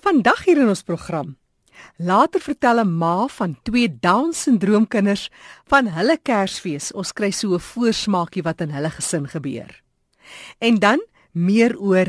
Vandag 0.00 0.46
hier 0.48 0.56
in 0.62 0.70
ons 0.72 0.80
program. 0.80 1.34
Later 2.00 2.40
vertel 2.40 2.80
'n 2.80 2.96
ma 2.98 3.26
van 3.28 3.58
twee 3.62 3.98
Down-sindroom 4.00 4.86
kinders 4.88 5.28
van 5.68 5.86
hulle 5.86 6.16
Kersfees. 6.16 6.92
Ons 6.92 7.12
kry 7.12 7.30
so 7.30 7.54
'n 7.54 7.60
voorsmaakie 7.60 8.42
wat 8.42 8.60
in 8.60 8.70
hulle 8.70 8.90
gesin 8.90 9.28
gebeur. 9.28 9.82
En 10.58 10.78
dan 10.78 11.04
meer 11.32 11.78
oor 11.78 12.08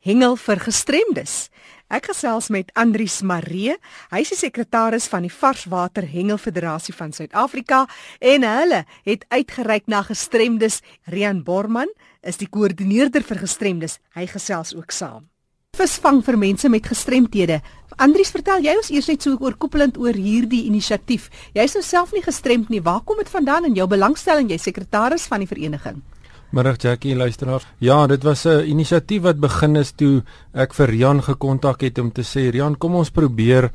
hengel 0.00 0.36
vir 0.36 0.60
gestremdes. 0.60 1.48
Ek 1.88 2.06
gesels 2.06 2.48
met 2.48 2.70
Andrius 2.74 3.22
Maree. 3.22 3.76
Hy 4.10 4.20
is 4.20 4.28
die 4.28 4.36
sekretaris 4.36 5.08
van 5.08 5.22
die 5.22 5.32
Varswater 5.32 6.04
Hengel 6.06 6.38
Federasie 6.38 6.94
van 6.94 7.12
Suid-Afrika 7.12 7.88
en 8.18 8.42
hulle 8.42 8.84
het 9.04 9.24
uitgereik 9.28 9.86
na 9.86 10.02
gestremdes. 10.02 10.82
Rian 11.04 11.42
Borman 11.42 11.88
is 12.22 12.36
die 12.36 12.48
koördineerder 12.48 13.22
vir 13.22 13.38
gestremdes. 13.38 13.98
Hy 14.14 14.26
gesels 14.26 14.74
ook 14.74 14.90
saam 14.90 15.29
visvang 15.80 16.20
vir 16.26 16.36
mense 16.40 16.68
met 16.68 16.88
gestremthede. 16.88 17.60
Andries, 18.00 18.32
vertel 18.32 18.64
jy 18.64 18.76
ons 18.78 18.90
eers 18.92 19.08
net 19.10 19.24
so 19.24 19.36
oorkoepelend 19.40 19.98
oor 20.00 20.16
hierdie 20.16 20.66
inisiatief. 20.68 21.28
Jy's 21.56 21.76
nou 21.76 21.84
self 21.84 22.14
nie 22.16 22.24
gestremd 22.24 22.70
nie. 22.72 22.82
Waar 22.84 23.02
kom 23.04 23.20
dit 23.20 23.28
vandaan 23.32 23.68
in 23.68 23.76
jou 23.78 23.86
belangstelling? 23.88 24.50
Jy 24.52 24.60
sekretaris 24.60 25.28
van 25.28 25.44
die 25.44 25.50
vereniging. 25.50 26.00
Middag 26.50 26.80
Jackie, 26.82 27.14
luisteraars. 27.14 27.66
Ja, 27.78 28.06
dit 28.10 28.22
was 28.26 28.44
'n 28.44 28.64
inisiatief 28.66 29.22
wat 29.22 29.38
begin 29.38 29.76
is 29.76 29.92
toe 29.92 30.22
ek 30.52 30.74
vir 30.74 30.88
Rian 30.88 31.22
gekontak 31.22 31.80
het 31.80 31.98
om 31.98 32.10
te 32.12 32.22
sê, 32.22 32.50
"Rian, 32.50 32.76
kom 32.76 32.94
ons 32.94 33.10
probeer 33.10 33.70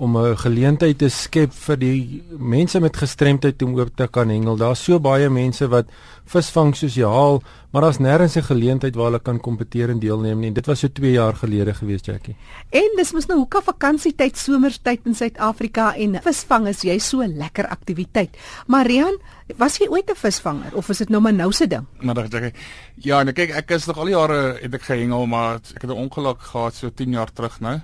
om 0.00 0.16
'n 0.16 0.36
geleentheid 0.36 0.98
te 0.98 1.08
skep 1.08 1.52
vir 1.52 1.76
die 1.76 2.22
mense 2.38 2.80
met 2.80 2.96
gestremdheid 2.96 3.62
om 3.62 3.78
ook 3.78 3.90
te 3.96 4.08
kan 4.08 4.28
hengel. 4.28 4.56
Daar's 4.56 4.84
so 4.84 4.98
baie 4.98 5.28
mense 5.28 5.68
wat 5.68 5.86
visvang 6.24 6.74
sosiaal, 6.76 7.42
maar 7.70 7.82
daar's 7.82 7.98
nêrens 7.98 8.36
'n 8.36 8.42
geleentheid 8.42 8.94
waar 8.94 9.04
hulle 9.04 9.20
kan 9.20 9.40
kompeteer 9.40 9.90
en 9.90 9.98
deelneem 9.98 10.40
nie. 10.40 10.52
Dit 10.52 10.66
was 10.66 10.78
so 10.78 10.88
2 10.88 11.12
jaar 11.12 11.34
gelede 11.34 11.74
gewees, 11.74 12.00
Jackie. 12.02 12.36
En 12.70 12.90
dis 12.96 13.12
mos 13.12 13.26
nou 13.26 13.38
hoeka 13.38 13.60
vakansietyd, 13.60 14.36
somertyd 14.36 15.00
in 15.04 15.14
Suid-Afrika 15.14 15.94
en 15.96 16.20
visvang 16.22 16.68
is 16.68 16.82
jy 16.82 16.98
so 16.98 17.20
'n 17.20 17.36
lekker 17.36 17.66
aktiwiteit. 17.66 18.36
Marian, 18.66 19.18
was 19.56 19.78
jy 19.78 19.88
ooit 19.88 20.10
'n 20.10 20.16
visvanger 20.16 20.74
of 20.74 20.88
is 20.88 20.98
dit 20.98 21.08
nou 21.08 21.20
maar 21.20 21.34
nou 21.34 21.52
se 21.52 21.66
ding? 21.66 21.86
Middag, 22.00 22.30
Jackie. 22.30 22.52
Ja, 22.94 23.22
nee, 23.22 23.32
kyk, 23.32 23.50
ek 23.50 23.70
is 23.70 23.86
nog 23.86 23.98
al 23.98 24.08
jare 24.08 24.58
het 24.62 24.74
ek 24.74 24.82
gehengel, 24.82 25.26
maar 25.26 25.54
ek 25.74 25.82
het 25.82 25.90
'n 25.90 26.08
ongeluk 26.08 26.40
gehad 26.40 26.74
so 26.74 26.90
10 26.90 27.10
jaar 27.10 27.32
terug 27.32 27.60
nou 27.60 27.80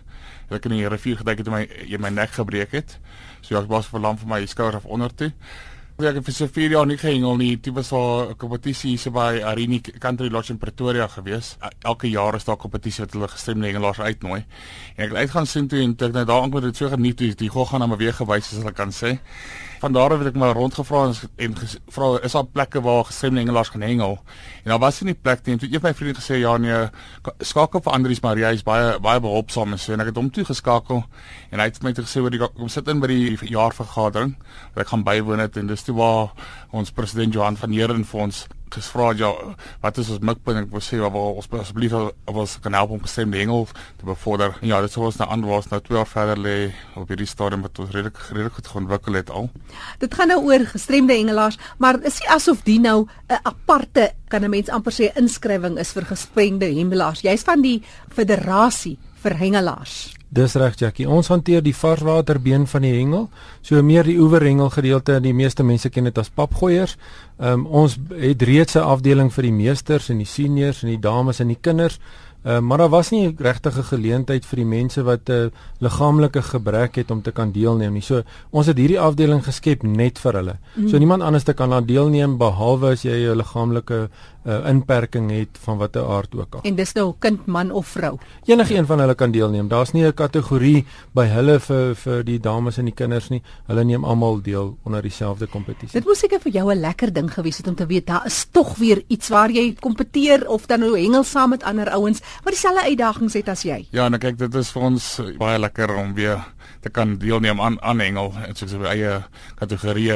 ek 0.50 0.64
in 0.64 0.76
die 0.76 0.88
rivier 0.88 1.16
geduik 1.16 1.38
het 1.38 1.46
en 1.46 1.52
my 1.52 1.62
in 1.86 2.00
my 2.00 2.10
nek 2.10 2.30
gebreek 2.30 2.72
het. 2.72 2.98
So 3.42 3.58
ek 3.60 3.68
was 3.68 3.86
verlam 3.86 4.18
vir 4.18 4.28
my 4.28 4.46
skouer 4.46 4.76
af 4.76 4.84
onder 4.84 5.14
toe. 5.14 5.32
Ek 5.96 6.18
het 6.18 6.26
vir 6.26 6.34
so 6.36 6.46
4 6.52 6.74
jaar 6.74 6.84
nie 6.84 6.98
gehengel 7.00 7.38
nie. 7.40 7.54
Dit 7.56 7.72
was 7.72 7.88
so 7.88 8.28
'n 8.28 8.36
kompetisie 8.36 8.98
hier 8.98 9.12
by 9.12 9.40
Arini 9.42 9.80
Country 9.80 10.28
Lodge 10.28 10.52
in 10.52 10.58
Pretoria 10.58 11.06
gewees. 11.08 11.56
Elke 11.80 12.10
jaar 12.10 12.34
is 12.34 12.44
daar 12.44 12.56
'n 12.56 12.58
kompetisie 12.58 13.04
wat 13.04 13.12
hulle 13.12 13.28
gestremde 13.28 13.66
hengelaars 13.66 14.00
uitnooi. 14.00 14.44
En 14.96 15.04
ek 15.04 15.08
het 15.10 15.18
uitgaan 15.18 15.46
sien 15.46 15.68
toe 15.68 15.80
en 15.80 15.96
ek 15.98 16.12
nou 16.12 16.24
daar 16.24 16.42
aankom 16.42 16.60
dit 16.60 16.76
so 16.76 16.88
geniet 16.88 17.16
toe 17.16 17.34
die 17.34 17.48
gogga 17.48 17.78
na 17.78 17.86
my 17.86 17.96
weer 17.96 18.12
gewys 18.12 18.52
as 18.52 18.58
hulle 18.58 18.72
kan 18.72 18.90
sê. 18.90 19.18
Van 19.78 19.92
daar 19.92 20.12
af 20.12 20.18
het 20.18 20.28
ek 20.32 20.38
maar 20.40 20.54
rondgevra 20.56 21.02
en 21.36 21.56
gevra 21.56 22.08
is 22.24 22.32
daar 22.32 22.46
plekke 22.46 22.80
waar 22.80 23.04
gestremde 23.04 23.40
hengelaars 23.40 23.70
kan 23.70 23.80
hengel. 23.80 24.18
En 24.64 24.70
daar 24.70 24.78
was 24.78 25.00
nie 25.00 25.14
plek 25.14 25.44
nie. 25.46 25.56
Toe 25.56 25.68
een 25.72 25.80
van 25.80 25.90
my 25.90 25.96
vriende 25.96 26.20
gesê 26.20 26.40
ja 26.40 26.56
nee, 26.56 26.88
skakel 27.40 27.80
vir 27.84 27.92
Andrius 27.92 28.20
Maria 28.20 28.50
is 28.50 28.64
baie 28.66 28.98
baie 29.00 29.20
behulpsaam 29.20 29.72
en 29.72 29.78
so 29.78 29.92
en 29.92 30.00
ek 30.00 30.12
het 30.12 30.20
hom 30.20 30.30
toe 30.30 30.44
geskakel 30.44 31.04
en 31.50 31.60
hy 31.60 31.68
het 31.68 31.82
my 31.84 31.92
gesê 31.96 32.22
oor 32.22 32.32
die 32.32 32.40
kom 32.40 32.68
sit 32.72 32.88
in 32.88 33.00
by 33.00 33.10
die 33.12 33.36
jaarvergadering 33.52 34.36
wat 34.74 34.84
ek 34.84 34.92
gaan 34.92 35.04
bywoon 35.06 35.42
het 35.44 35.56
en 35.60 35.68
dis 35.70 35.84
toe 35.86 35.96
waar 35.96 36.32
ons 36.72 36.92
president 36.92 37.34
Johan 37.34 37.56
van 37.60 37.74
Heeren 37.76 38.04
vir 38.04 38.20
ons 38.28 38.46
gevra 38.74 39.12
ja 39.16 39.30
wat 39.80 39.98
is 39.98 40.10
ons 40.10 40.22
mikpunt 40.24 40.58
ek 40.58 40.70
wil 40.72 40.82
sê 40.84 40.98
wat 41.02 41.14
ons 41.14 41.48
asseblief 41.60 41.94
ons 41.96 42.56
kan 42.62 42.74
help 42.76 42.90
om 42.90 43.02
gestremde 43.02 43.38
hengel 43.38 43.66
te 44.00 44.08
bevorder. 44.08 44.56
Ja, 44.66 44.80
dit 44.84 44.92
sou 44.92 45.04
ons 45.06 45.18
nou 45.20 45.28
anders 45.28 45.68
nou 45.70 45.80
twee 45.80 45.98
jaar 45.98 46.10
verder 46.10 46.40
lê 46.40 46.56
op 46.98 47.08
hierdie 47.08 47.28
stadium 47.28 47.64
wat 47.66 47.78
ons 47.82 47.92
redelik 47.94 48.18
redelik 48.30 48.58
goed 48.58 48.72
ontwikkel 48.82 49.20
het 49.20 49.30
al. 49.30 49.50
Dit 50.02 50.14
gaan 50.14 50.32
nou 50.32 50.42
oor 50.48 50.66
gestremde 50.72 51.16
hengelaars, 51.16 51.58
maar 51.78 52.00
is 52.02 52.20
nie 52.20 52.30
asof 52.34 52.62
die 52.66 52.80
nou 52.80 53.06
'n 53.28 53.40
aparte 53.42 54.12
kan 54.28 54.44
'n 54.44 54.50
mens 54.50 54.68
amper 54.68 54.92
sê 54.92 55.12
inskrywing 55.16 55.78
is 55.78 55.92
vir 55.92 56.04
gestremde 56.04 56.66
hengelaars. 56.66 57.22
Jy's 57.22 57.42
van 57.42 57.62
die 57.62 57.82
federasie 58.08 58.98
vir 59.22 59.36
hengelaars. 59.36 60.14
Dis 60.36 60.54
reg 60.60 60.74
Jackie. 60.76 61.06
Ons 61.08 61.30
hanteer 61.32 61.62
die 61.64 61.74
varswaterbeen 61.74 62.66
van 62.68 62.84
die 62.84 62.92
hengel. 62.92 63.28
So 63.64 63.80
meer 63.82 64.04
die 64.04 64.18
oeverhengel 64.20 64.68
gedeelte, 64.74 65.16
die 65.24 65.32
meeste 65.32 65.64
mense 65.64 65.88
ken 65.88 66.10
dit 66.10 66.18
as 66.20 66.28
papgooiers. 66.28 66.96
Ehm 67.40 67.64
um, 67.64 67.66
ons 67.66 67.96
het 68.20 68.42
reeds 68.42 68.76
'n 68.76 68.84
afdeling 68.84 69.32
vir 69.32 69.42
die 69.42 69.52
meesters 69.52 70.10
en 70.10 70.18
die 70.18 70.28
seniors 70.28 70.82
en 70.82 70.88
die 70.88 71.00
dames 71.00 71.40
en 71.40 71.48
die 71.48 71.60
kinders. 71.60 71.98
Uh, 72.46 72.58
maar 72.58 72.78
daar 72.78 72.88
was 72.88 73.10
nie 73.10 73.34
regtig 73.38 73.76
'n 73.78 73.82
geleentheid 73.82 74.46
vir 74.46 74.56
die 74.56 74.64
mense 74.64 75.02
wat 75.02 75.28
'n 75.28 75.32
uh, 75.32 75.50
liggaamlike 75.78 76.42
gebrek 76.42 76.94
het 76.94 77.10
om 77.10 77.22
te 77.22 77.32
kan 77.32 77.52
deelneem 77.52 77.92
nie. 77.92 78.02
So 78.02 78.22
ons 78.50 78.66
het 78.66 78.76
hierdie 78.76 79.00
afdeling 79.00 79.44
geskep 79.44 79.82
net 79.82 80.18
vir 80.18 80.32
hulle. 80.32 80.56
Mm. 80.74 80.88
So 80.88 80.98
niemand 80.98 81.22
anders 81.22 81.44
te 81.44 81.52
kan 81.52 81.72
aan 81.72 81.86
deelneem 81.86 82.38
behalwe 82.38 82.90
as 82.90 83.02
jy 83.02 83.26
'n 83.26 83.36
liggaamlike 83.36 84.08
uh, 84.46 84.68
inperking 84.68 85.30
het 85.30 85.58
van 85.60 85.78
watter 85.78 86.06
aard 86.06 86.34
ook 86.34 86.54
al. 86.54 86.60
En 86.62 86.74
dis 86.74 86.92
nou 86.92 87.14
kind, 87.18 87.46
man 87.46 87.70
of 87.70 87.86
vrou. 87.86 88.16
Enige 88.44 88.74
een 88.74 88.86
van 88.86 89.00
hulle 89.02 89.14
kan 89.14 89.30
deelneem. 89.30 89.68
Daar's 89.68 89.92
nie 89.92 90.04
'n 90.06 90.14
kategorie 90.14 90.86
by 91.12 91.26
hulle 91.26 91.60
vir 91.60 91.94
vir 91.94 92.24
die 92.24 92.38
dames 92.40 92.78
en 92.78 92.84
die 92.84 92.94
kinders 92.94 93.28
nie. 93.28 93.42
Hulle 93.66 93.84
neem 93.84 94.04
almal 94.04 94.42
deel 94.42 94.76
onder 94.82 95.02
dieselfde 95.02 95.46
kompetisie. 95.46 95.92
Dit 95.92 96.04
moes 96.04 96.18
seker 96.18 96.40
vir 96.40 96.52
jou 96.52 96.72
'n 96.72 96.80
lekker 96.80 97.12
ding 97.12 97.32
gewees 97.32 97.56
het 97.56 97.68
om 97.68 97.74
te 97.74 97.86
weet 97.86 98.06
daar 98.06 98.26
is 98.26 98.46
tog 98.50 98.76
weer 98.76 99.02
iets 99.06 99.28
waar 99.28 99.50
jy 99.50 99.74
kompeteer 99.80 100.48
of 100.48 100.66
dan 100.66 100.80
nou 100.80 100.98
hengel 100.98 101.24
saam 101.24 101.50
met 101.50 101.62
ander 101.62 101.90
ouens 101.90 102.20
wat 102.44 102.52
dieselfde 102.52 102.82
uitdagings 102.82 103.32
het 103.32 103.48
as 103.48 103.62
jy. 103.62 103.86
Ja, 103.90 104.06
en 104.06 104.18
kyk 104.18 104.38
dit 104.38 104.54
is 104.54 104.70
vir 104.70 104.82
ons 104.82 105.20
baie 105.38 105.58
lekker 105.58 105.96
om 105.96 106.14
weer 106.14 106.44
te 106.86 106.92
kan 106.92 107.16
deelneem 107.18 107.60
aan 107.60 107.80
aan 107.82 108.00
hengel 108.00 108.32
en 108.46 108.54
soos 108.54 108.72
'n 108.72 108.86
eie 108.86 109.22
kategorie 109.58 110.12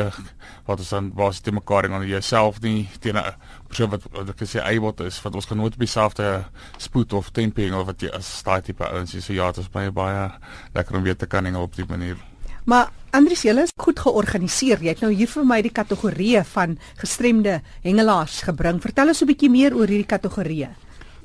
wat 0.67 0.79
ons 0.79 0.89
dan 0.89 1.13
basies 1.13 1.43
te 1.43 1.53
mekaar 1.53 1.85
en 1.85 1.93
aan 1.93 2.07
jouself 2.07 2.61
nie 2.61 2.89
teen 3.01 3.17
'n 3.17 3.35
persoon 3.69 3.91
wat 3.91 4.03
wat 4.13 4.29
ek 4.29 4.47
sê 4.47 4.63
eibot 4.63 5.01
is 5.01 5.23
wat 5.23 5.35
ons 5.35 5.47
kan 5.47 5.57
nooit 5.57 5.75
op 5.75 5.79
dieselfde 5.81 6.45
spoed 6.79 7.13
of 7.13 7.31
tempo 7.31 7.61
hengel 7.63 7.85
wat 7.85 8.01
jy 8.03 8.11
as 8.11 8.43
daai 8.43 8.63
tipe 8.63 8.85
ouens 8.85 9.15
is 9.15 9.25
so 9.25 9.33
ja 9.33 9.47
dit 9.53 9.65
is 9.65 9.71
baie 9.71 9.91
baie 9.91 10.31
lekker 10.75 10.97
om 10.97 11.03
weer 11.03 11.17
te 11.17 11.27
kan 11.27 11.45
hengel 11.45 11.63
op 11.63 11.77
die 11.77 11.87
manier. 11.89 12.17
Maar 12.65 12.91
Andries, 13.11 13.43
jy 13.43 13.55
is 13.59 13.73
goed 13.77 13.99
georganiseer. 13.99 14.79
Jy 14.83 14.89
het 14.89 15.01
nou 15.01 15.11
hier 15.13 15.27
vir 15.27 15.45
my 15.45 15.63
die 15.63 15.73
kategorieë 15.73 16.45
van 16.45 16.79
gestremde 16.97 17.61
hengelaars 17.83 18.43
gebring. 18.43 18.81
Vertel 18.81 19.09
ons 19.09 19.23
'n 19.23 19.27
bietjie 19.27 19.51
meer 19.51 19.75
oor 19.75 19.89
hierdie 19.89 20.07
kategorieë. 20.07 20.71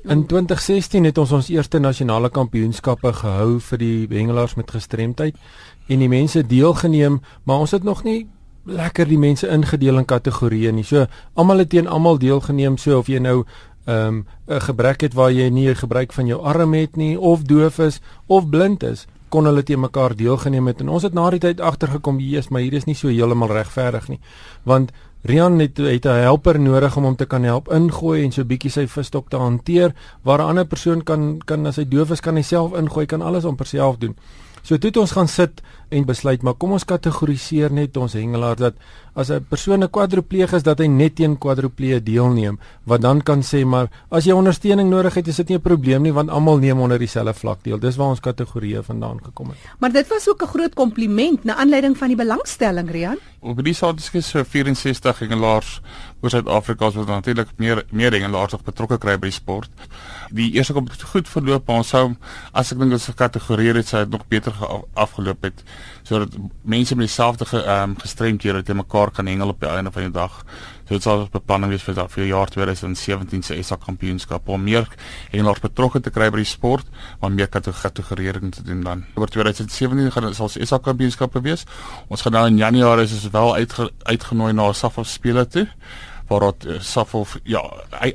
In 0.06 0.26
2016 0.26 1.04
het 1.04 1.16
ons 1.18 1.32
ons 1.34 1.48
eerste 1.50 1.80
nasionale 1.82 2.28
kampioenskappe 2.30 3.10
gehou 3.24 3.56
vir 3.58 3.80
die 3.80 4.06
hengelaars 4.12 4.52
met 4.54 4.70
gestremdheid 4.70 5.34
en 5.90 6.04
die 6.04 6.08
mense 6.08 6.44
deelgeneem, 6.46 7.16
maar 7.42 7.64
ons 7.64 7.74
het 7.74 7.82
nog 7.82 8.04
nie 8.06 8.28
lekker 8.70 9.10
die 9.10 9.18
mense 9.18 9.50
ingedeel 9.50 9.98
in 9.98 10.06
kategorieë 10.06 10.70
nie. 10.76 10.84
So 10.86 11.08
almal 11.34 11.64
het 11.64 11.72
teen 11.74 11.90
almal 11.90 12.20
deelgeneem, 12.22 12.78
so 12.78 13.00
of 13.00 13.10
jy 13.10 13.18
nou 13.18 13.42
ehm, 13.86 14.22
'n 14.46 14.54
um, 14.54 14.60
gebrek 14.68 15.00
het 15.00 15.14
waar 15.14 15.32
jy 15.32 15.50
nie 15.50 15.68
'n 15.70 15.74
gebruik 15.74 16.12
van 16.12 16.26
jou 16.26 16.40
arm 16.40 16.74
het 16.74 16.96
nie 16.96 17.18
of 17.18 17.42
doof 17.42 17.78
is 17.78 18.00
of 18.26 18.48
blind 18.48 18.82
is, 18.82 19.06
kon 19.28 19.44
hulle 19.44 19.62
teen 19.62 19.80
mekaar 19.80 20.14
deelgeneem 20.14 20.66
het 20.66 20.80
en 20.80 20.88
ons 20.88 21.02
het 21.02 21.14
na 21.14 21.30
die 21.30 21.40
tyd 21.40 21.60
agtergekom, 21.60 22.20
Jesus, 22.20 22.48
maar 22.48 22.60
hier 22.60 22.72
is 22.72 22.84
nie 22.84 22.94
so 22.94 23.08
heeltemal 23.08 23.48
regverdig 23.48 24.08
nie. 24.08 24.20
Want 24.62 24.92
Rian 25.26 25.58
het 25.58 25.76
het 25.76 26.04
'n 26.06 26.22
helper 26.22 26.60
nodig 26.60 26.96
om 26.96 27.04
hom 27.04 27.16
te 27.16 27.26
kan 27.26 27.42
help 27.42 27.72
ingooi 27.72 28.24
en 28.24 28.32
so 28.32 28.44
bietjie 28.44 28.70
sy 28.70 28.86
visstok 28.86 29.28
te 29.28 29.36
hanteer 29.36 29.94
waar 30.22 30.38
'n 30.38 30.48
ander 30.48 30.66
persoon 30.66 31.02
kan 31.02 31.38
kan 31.44 31.66
as 31.66 31.76
hy 31.76 31.84
doof 31.88 32.10
is 32.10 32.20
kan 32.20 32.36
hy 32.36 32.42
self 32.42 32.72
ingooi 32.78 33.06
kan 33.06 33.22
alles 33.22 33.44
om 33.44 33.56
per 33.56 33.66
self 33.66 33.96
doen. 33.96 34.16
So 34.62 34.76
toe 34.78 34.90
het 34.90 34.96
ons 34.96 35.12
gaan 35.12 35.28
sit 35.28 35.62
en 35.88 36.04
besluit 36.04 36.42
maar 36.42 36.54
kom 36.54 36.72
ons 36.72 36.84
kategoriseer 36.84 37.72
net 37.72 37.96
ons 37.96 38.12
hengelaar 38.12 38.56
dat 38.56 38.74
as 39.16 39.30
'n 39.30 39.44
persoon 39.48 39.82
'n 39.82 39.90
kwadripleeg 39.90 40.52
is 40.52 40.62
dat 40.62 40.78
hy 40.78 40.86
net 40.86 41.16
teen 41.16 41.38
kwadripleë 41.38 42.02
deelneem 42.02 42.58
wat 42.84 43.00
dan 43.00 43.22
kan 43.22 43.40
sê 43.42 43.64
maar 43.64 43.88
as 44.10 44.24
jy 44.24 44.32
ondersteuning 44.32 44.90
nodig 44.90 45.14
het 45.14 45.28
is 45.28 45.36
dit 45.36 45.48
nie 45.48 45.56
'n 45.56 45.62
probleem 45.62 46.02
nie 46.02 46.12
want 46.12 46.30
almal 46.30 46.58
neem 46.58 46.78
onder 46.80 46.98
dieselfde 46.98 47.34
vlak 47.34 47.64
deel. 47.64 47.78
Dis 47.78 47.96
waar 47.96 48.08
ons 48.08 48.20
kategorieë 48.20 48.82
vandaan 48.82 49.18
gekom 49.24 49.48
het. 49.48 49.58
Maar 49.78 49.92
dit 49.92 50.08
was 50.08 50.28
ook 50.28 50.42
'n 50.42 50.46
groot 50.46 50.74
kompliment 50.74 51.44
na 51.44 51.54
aanleiding 51.54 51.96
van 51.96 52.08
die 52.08 52.16
belangstelling 52.16 52.90
Rian. 52.90 53.18
Op 53.40 53.64
die 53.64 53.74
is 54.14 54.28
so 54.28 54.44
64 54.44 55.18
hengelaars 55.18 55.80
oor 56.20 56.30
Suid-Afrika 56.30 56.90
wat 56.90 57.06
natuurlik 57.06 57.48
meer 57.56 57.84
meer 57.90 58.12
hengelaars 58.12 58.54
betrokke 58.64 58.98
kry 58.98 59.18
by 59.18 59.26
die 59.26 59.36
sport. 59.36 59.70
Die 60.30 60.52
eerste 60.52 60.72
kom 60.72 60.88
goed 61.12 61.28
verloop 61.28 61.66
maar 61.66 61.76
ons 61.76 61.88
sou 61.88 62.14
as 62.52 62.72
ek 62.72 62.78
dink 62.78 62.92
as 62.92 63.08
kategorieë 63.14 63.76
het 63.76 63.88
sou 63.88 64.04
dit 64.04 64.12
nog 64.12 64.28
beter 64.28 64.52
afgeloop 64.94 65.42
het 65.42 65.62
sodat 66.02 66.36
mense 66.62 66.94
met 66.94 67.06
dieselfde 67.06 67.44
ge, 67.44 67.62
um, 67.66 67.96
gestremdhede 67.98 68.62
te 68.62 68.74
mekaar 68.74 69.05
kan 69.14 69.26
hengel 69.26 69.52
op 69.52 69.60
die 69.60 69.68
einde 69.68 69.92
van 69.92 70.02
die 70.02 70.12
dag. 70.14 70.40
So 70.86 70.94
dit 70.94 71.02
sal 71.02 71.26
beplanning 71.32 71.72
wees 71.74 71.84
vir 71.86 71.94
daardie 71.98 72.14
vir 72.14 72.26
jaar 72.30 72.50
2017 72.52 73.42
se 73.42 73.58
SA 73.62 73.76
kampioenskap 73.82 74.48
om 74.48 74.62
meer 74.62 74.88
hengelaars 75.32 75.62
betrokke 75.64 76.00
te 76.00 76.10
kry 76.10 76.30
by 76.30 76.42
die 76.42 76.48
sport, 76.48 76.86
maar 77.20 77.32
meer 77.34 77.48
kategorieering 77.48 78.52
te 78.54 78.62
doen 78.62 78.82
dan. 78.86 79.04
Oor 79.14 79.30
2017 79.30 80.12
gaan 80.14 80.28
dit 80.30 80.36
sal 80.38 80.50
SA 80.54 80.78
kampioenskap 80.78 81.34
wees. 81.42 81.66
Ons 82.08 82.22
gaan 82.22 82.32
nou 82.32 82.46
in 82.46 82.58
Januarie 82.58 83.04
is 83.04 83.16
ons 83.18 83.30
wel 83.30 83.54
uitge, 83.54 83.90
uitgenooi 84.04 84.52
na 84.52 84.72
SAFA 84.72 85.04
spele 85.04 85.46
toe 85.46 85.66
waar 86.26 86.40
dit 86.40 86.66
uh, 86.66 86.80
SAFA 86.80 87.22
ja 87.44 87.62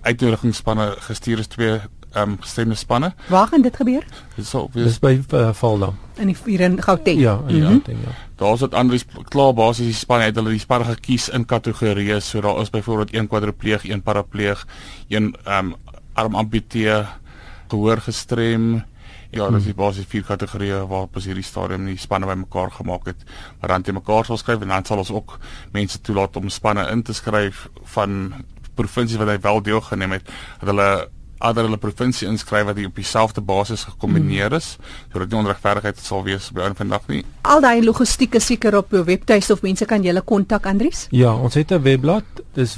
uitnodigingsspanne 0.01 0.95
gestuur 1.07 1.39
is 1.39 1.47
twee 1.47 1.79
um, 2.15 2.37
gestremde 2.39 2.75
spanne. 2.75 3.13
Waar 3.27 3.47
gaan 3.47 3.61
dit 3.61 3.75
gebeur? 3.75 4.05
Dit 4.35 4.45
sal 4.45 4.69
Dis 4.73 4.99
by 4.99 5.13
uh, 5.33 5.49
Valdam. 5.53 5.97
In 6.19 6.31
die 6.31 6.37
hier 6.45 6.65
in 6.65 6.81
Gauteng. 6.81 7.19
Ja, 7.19 7.39
in 7.47 7.55
Ja. 7.55 7.69
Gauteng, 7.69 7.97
ja. 8.05 8.15
Daar's 8.35 8.59
dit 8.59 8.73
Andries 8.73 9.05
klaar 9.29 9.53
basies 9.53 9.85
die 9.85 9.95
span 9.95 10.21
het 10.21 10.35
hulle 10.35 10.49
die 10.49 10.59
span 10.59 10.85
gekies 10.85 11.29
in 11.29 11.45
kategorieë. 11.45 12.19
So 12.21 12.41
daar 12.41 12.61
is 12.61 12.69
byvoorbeeld 12.69 13.13
een 13.13 13.27
kwadripleeg, 13.27 13.89
een 13.89 14.01
parapleeg, 14.01 14.67
een 15.07 15.35
ehm 15.45 15.65
um, 15.65 15.75
arm 16.13 16.35
amputee, 16.35 17.03
gehoor 17.67 17.97
gestrem. 17.97 18.83
Ja, 19.31 19.47
dis 19.49 19.69
die 19.69 19.73
basies 19.73 20.09
vier 20.11 20.25
kategorieë 20.27 20.81
waarop 20.91 21.15
ons 21.15 21.25
hierdie 21.25 21.45
stadium 21.45 21.85
die 21.87 21.97
spanne 21.97 22.27
bymekaar 22.27 22.71
gemaak 22.71 23.05
het. 23.05 23.23
Maar 23.59 23.69
dan 23.69 23.81
te 23.81 23.93
mekaar 23.95 24.27
sal 24.27 24.37
skryf 24.37 24.61
en 24.61 24.73
dan 24.73 24.85
sal 24.85 24.97
ons 24.97 25.11
ook 25.11 25.37
mense 25.71 26.01
toelaat 26.01 26.35
om 26.35 26.49
spanne 26.49 26.83
in 26.91 27.03
te 27.03 27.13
skryf 27.13 27.69
van 27.93 28.33
provinsies 28.75 29.19
wat 29.21 29.31
hy 29.31 29.39
wel 29.39 29.61
deelgeneem 29.63 30.17
het, 30.17 30.27
dat 30.59 30.67
hulle 30.73 30.89
ander 31.41 31.63
hulle 31.67 31.77
provinsie 31.77 32.27
inskryf 32.27 32.65
wat 32.65 32.75
die 32.75 32.85
op 32.85 32.95
dieselfde 32.95 33.41
basis 33.41 33.83
gekombineer 33.89 34.53
is, 34.53 34.77
sodat 35.11 35.29
die 35.29 35.37
onregverdigheid 35.39 35.99
sal 35.99 36.23
wees 36.23 36.51
by 36.53 36.61
een 36.61 36.75
vandag 36.75 37.07
nie. 37.07 37.25
Al 37.41 37.61
daai 37.61 37.81
logistiek 37.83 38.35
is 38.35 38.45
seker 38.45 38.77
op 38.77 38.91
jou 38.91 39.03
webtuiste 39.05 39.53
of 39.53 39.61
mense 39.61 39.85
kan 39.85 40.03
julle 40.03 40.21
kontak 40.21 40.65
Andries? 40.65 41.07
Ja, 41.11 41.33
ons 41.35 41.53
het 41.53 41.71
'n 41.71 41.81
webblad, 41.81 42.23
dis 42.53 42.77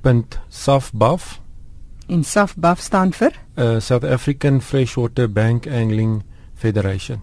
www.safbuff, 0.00 1.40
En 2.08 2.24
SAFBUF 2.24 2.80
staan 2.80 3.12
vir 3.12 3.32
uh, 3.56 3.80
South 3.80 4.04
African 4.04 4.62
Freshwater 4.62 5.26
Bank 5.32 5.66
Angling 5.66 6.22
Federation. 6.54 7.20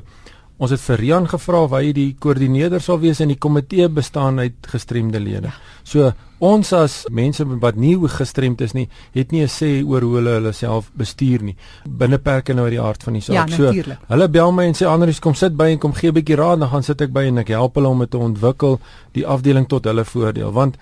ons 0.57 0.71
het 0.71 0.79
vir 0.79 1.01
Rian 1.01 1.25
gevra 1.27 1.63
of 1.65 1.73
hy 1.75 1.89
die 1.95 2.11
koördineerder 2.21 2.83
sal 2.83 3.01
wees 3.01 3.19
en 3.23 3.31
die 3.33 3.39
komitee 3.41 3.89
bestaan 3.91 4.39
uit 4.39 4.69
gestremde 4.71 5.19
lede. 5.19 5.51
So 5.83 6.13
ons 6.39 6.71
as 6.75 6.95
mense 7.11 7.43
wat 7.61 7.75
nie 7.79 7.95
gestremd 8.11 8.61
is 8.61 8.73
nie, 8.73 8.87
het 9.13 9.31
nie 9.31 9.43
'n 9.43 9.47
sê 9.47 9.83
oor 9.83 10.01
hoe 10.01 10.15
hulle 10.15 10.33
hulle 10.39 10.53
self 10.53 10.91
bestuur 10.95 11.43
nie. 11.43 11.55
Binne 11.85 12.17
perke 12.17 12.53
nou 12.53 12.65
uit 12.65 12.71
die 12.71 12.81
aard 12.81 13.03
van 13.03 13.13
die 13.13 13.21
saak. 13.21 13.49
Ja, 13.49 13.55
so 13.55 13.71
hulle 14.07 14.27
bel 14.29 14.51
my 14.51 14.63
en 14.63 14.73
sê 14.73 14.85
Andries 14.87 15.19
kom 15.19 15.33
sit 15.33 15.57
by 15.57 15.71
en 15.71 15.79
kom 15.79 15.93
gee 15.93 16.09
'n 16.09 16.13
bietjie 16.13 16.35
raad, 16.35 16.59
dan 16.59 16.69
gaan 16.69 16.83
sit 16.83 17.01
ek 17.01 17.11
by 17.11 17.25
en 17.27 17.37
ek 17.37 17.47
help 17.47 17.75
hulle 17.75 17.87
om 17.87 17.99
dit 17.99 18.11
te 18.11 18.17
ontwikkel, 18.17 18.79
die 19.13 19.25
afdeling 19.25 19.67
tot 19.67 19.85
hulle 19.85 20.05
voordeel. 20.05 20.51
Want 20.51 20.77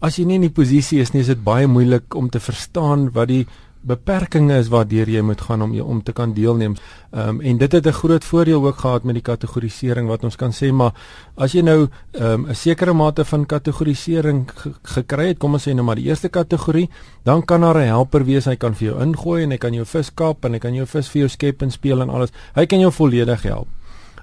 as 0.00 0.16
jy 0.16 0.24
nie 0.24 0.34
in 0.34 0.42
die 0.42 0.50
posisie 0.50 1.00
is 1.00 1.12
nie, 1.12 1.20
is 1.20 1.26
dit 1.26 1.44
baie 1.44 1.66
moeilik 1.66 2.14
om 2.14 2.30
te 2.30 2.40
verstaan 2.40 3.12
wat 3.12 3.28
die 3.28 3.46
beperkings 3.88 4.52
is 4.54 4.68
waardeur 4.72 5.08
jy 5.10 5.22
moet 5.24 5.40
gaan 5.40 5.62
om 5.64 5.72
om 5.80 6.02
te 6.02 6.12
kan 6.12 6.34
deelneem. 6.36 6.76
Ehm 7.10 7.28
um, 7.28 7.40
en 7.40 7.58
dit 7.58 7.72
het 7.72 7.86
'n 7.86 7.92
groot 7.92 8.24
voordeel 8.24 8.64
ook 8.66 8.78
gehad 8.84 9.04
met 9.04 9.14
die 9.14 9.22
kategorisering 9.22 10.08
wat 10.08 10.24
ons 10.24 10.36
kan 10.36 10.52
sê 10.52 10.72
maar 10.72 10.92
as 11.36 11.52
jy 11.52 11.62
nou 11.62 11.88
ehm 12.12 12.24
um, 12.24 12.46
'n 12.48 12.54
sekere 12.54 12.92
mate 12.92 13.24
van 13.24 13.46
kategorisering 13.46 14.50
ge 14.54 14.72
gekry 14.82 15.28
het, 15.28 15.38
kom 15.38 15.52
ons 15.52 15.68
sê 15.68 15.74
nou 15.74 15.84
maar 15.84 15.96
die 15.96 16.08
eerste 16.08 16.28
kategorie, 16.28 16.88
dan 17.24 17.44
kan 17.44 17.60
daar 17.60 17.78
'n 17.78 17.86
helper 17.86 18.24
wees, 18.24 18.44
hy 18.44 18.56
kan 18.56 18.74
vir 18.74 18.88
jou 18.88 19.02
ingooi 19.02 19.42
en 19.42 19.50
hy 19.50 19.58
kan 19.58 19.74
jou 19.74 19.84
vis 19.84 20.14
kap 20.14 20.44
en 20.44 20.52
hy 20.52 20.58
kan 20.58 20.74
jou 20.74 20.86
vis 20.86 21.08
vir 21.08 21.20
jou 21.20 21.28
skep 21.28 21.62
en 21.62 21.70
speel 21.70 22.00
en 22.02 22.10
alles. 22.10 22.30
Hy 22.54 22.66
kan 22.66 22.80
jou 22.80 22.92
volledig 22.92 23.42
help. 23.42 23.68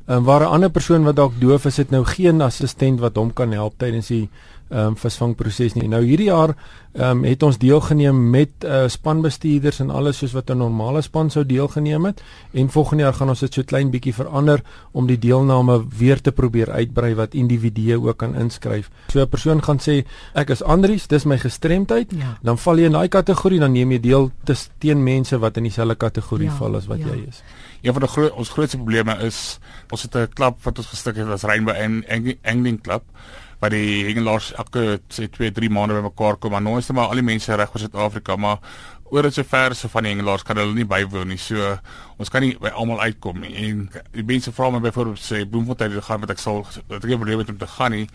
Ehm 0.07 0.17
um, 0.17 0.23
waar 0.23 0.41
'n 0.41 0.53
ander 0.53 0.69
persoon 0.69 1.03
wat 1.03 1.15
dalk 1.15 1.33
doof 1.39 1.65
is, 1.65 1.77
het 1.77 1.89
nou 1.89 2.03
geen 2.05 2.41
assistent 2.41 2.99
wat 2.99 3.15
hom 3.15 3.33
kan 3.33 3.51
help 3.51 3.73
tydens 3.77 4.07
die 4.07 4.29
ehm 4.69 4.87
um, 4.87 4.95
visvangproses 4.97 5.73
nie. 5.73 5.87
Nou 5.87 6.03
hierdie 6.03 6.25
jaar 6.31 6.55
ehm 6.93 7.09
um, 7.17 7.23
het 7.23 7.43
ons 7.43 7.57
deelgeneem 7.57 8.29
met 8.29 8.49
uh, 8.65 8.87
spanbestuurders 8.87 9.79
en 9.79 9.89
alles 9.89 10.17
soos 10.17 10.31
wat 10.33 10.49
'n 10.49 10.57
normale 10.57 11.01
span 11.01 11.29
sou 11.29 11.45
deelgeneem 11.45 12.05
het 12.05 12.23
en 12.53 12.69
volgende 12.69 13.03
jaar 13.03 13.13
gaan 13.13 13.29
ons 13.29 13.39
dit 13.39 13.53
so 13.53 13.63
klein 13.63 13.89
bietjie 13.91 14.13
verander 14.13 14.61
om 14.91 15.05
die 15.07 15.19
deelname 15.19 15.85
weer 15.97 16.21
te 16.21 16.31
probeer 16.31 16.71
uitbrei 16.71 17.13
wat 17.15 17.33
individue 17.33 18.01
ook 18.01 18.17
kan 18.17 18.35
inskryf. 18.35 18.89
So 19.11 19.19
'n 19.21 19.29
persoon 19.29 19.63
gaan 19.63 19.77
sê 19.79 20.05
ek 20.33 20.49
is 20.49 20.63
Andries, 20.63 21.07
dis 21.07 21.25
my 21.25 21.37
gestremdheid, 21.37 22.11
Ja. 22.11 22.37
dan 22.41 22.57
val 22.57 22.77
jy 22.77 22.85
in 22.85 22.91
daai 22.91 23.07
kategorie, 23.07 23.59
dan 23.59 23.71
neem 23.71 23.91
jy 23.91 23.99
deel 23.99 24.31
tes- 24.43 24.69
teen 24.79 25.03
mense 25.03 25.37
wat 25.39 25.57
in 25.57 25.63
dieselfde 25.63 25.95
kategorie 25.95 26.47
Ja, 26.49 26.55
val 26.55 26.75
as 26.75 26.85
wat 26.87 26.99
ja. 26.99 27.05
jy 27.07 27.25
is. 27.27 27.43
Een 27.81 27.93
van 27.93 28.01
die 28.01 28.09
groot 28.09 28.31
ons 28.31 28.49
grootste 28.49 28.77
probleme 28.77 29.17
is 29.21 29.59
ons 29.91 30.01
het 30.01 30.15
'n 30.15 30.27
klub 30.33 30.55
wat 30.63 30.77
ons 30.77 30.87
gestig 30.87 31.15
het 31.15 31.27
as 31.27 31.43
Rainbow 31.43 31.75
Ang- 31.75 32.05
Ang- 32.09 32.37
Angling 32.43 32.81
Club 32.81 33.03
waar 33.59 33.73
die 33.73 34.05
hengelaars 34.07 34.51
elke 34.59 34.99
sê 35.13 35.29
2, 35.31 35.51
3 35.55 35.69
maande 35.73 35.97
bymekaar 35.97 36.37
kom. 36.37 36.55
Maar 36.55 36.63
nou 36.65 36.77
is 36.79 36.89
dit 36.89 36.95
maar 36.95 37.11
al 37.13 37.21
die 37.21 37.25
mense 37.25 37.55
reg 37.55 37.73
oor 37.73 37.83
Suid-Afrika, 37.83 38.35
maar 38.35 38.59
oor 39.11 39.27
dit 39.27 39.37
so 39.37 39.45
ver 39.47 39.75
so 39.77 39.91
van 39.93 40.05
die 40.05 40.13
hengelaars 40.15 40.43
kan 40.43 40.57
hulle 40.57 40.73
nie 40.75 40.87
bywoon 40.89 41.29
nie. 41.33 41.39
So 41.41 41.75
ons 42.21 42.31
kan 42.33 42.43
nie 42.45 42.55
by 42.61 42.73
almal 42.73 43.03
uitkom 43.05 43.43
nie. 43.43 43.53
En 43.67 43.85
die 44.15 44.25
mense 44.25 44.53
vra 44.55 44.71
my 44.73 44.81
byvoorbeeld 44.83 45.21
sê 45.21 45.43
Bloemfontein 45.49 45.93
toe 45.93 46.03
gaan 46.07 46.23
wat 46.25 46.33
ek 46.35 46.41
sal 46.41 46.65
dat 46.89 47.01
ek 47.01 47.11
nie 47.11 47.19
probleem 47.21 47.43
het 47.43 47.53
om 47.53 47.61
te 47.61 47.69
gaan 47.77 47.95
nie 47.95 48.07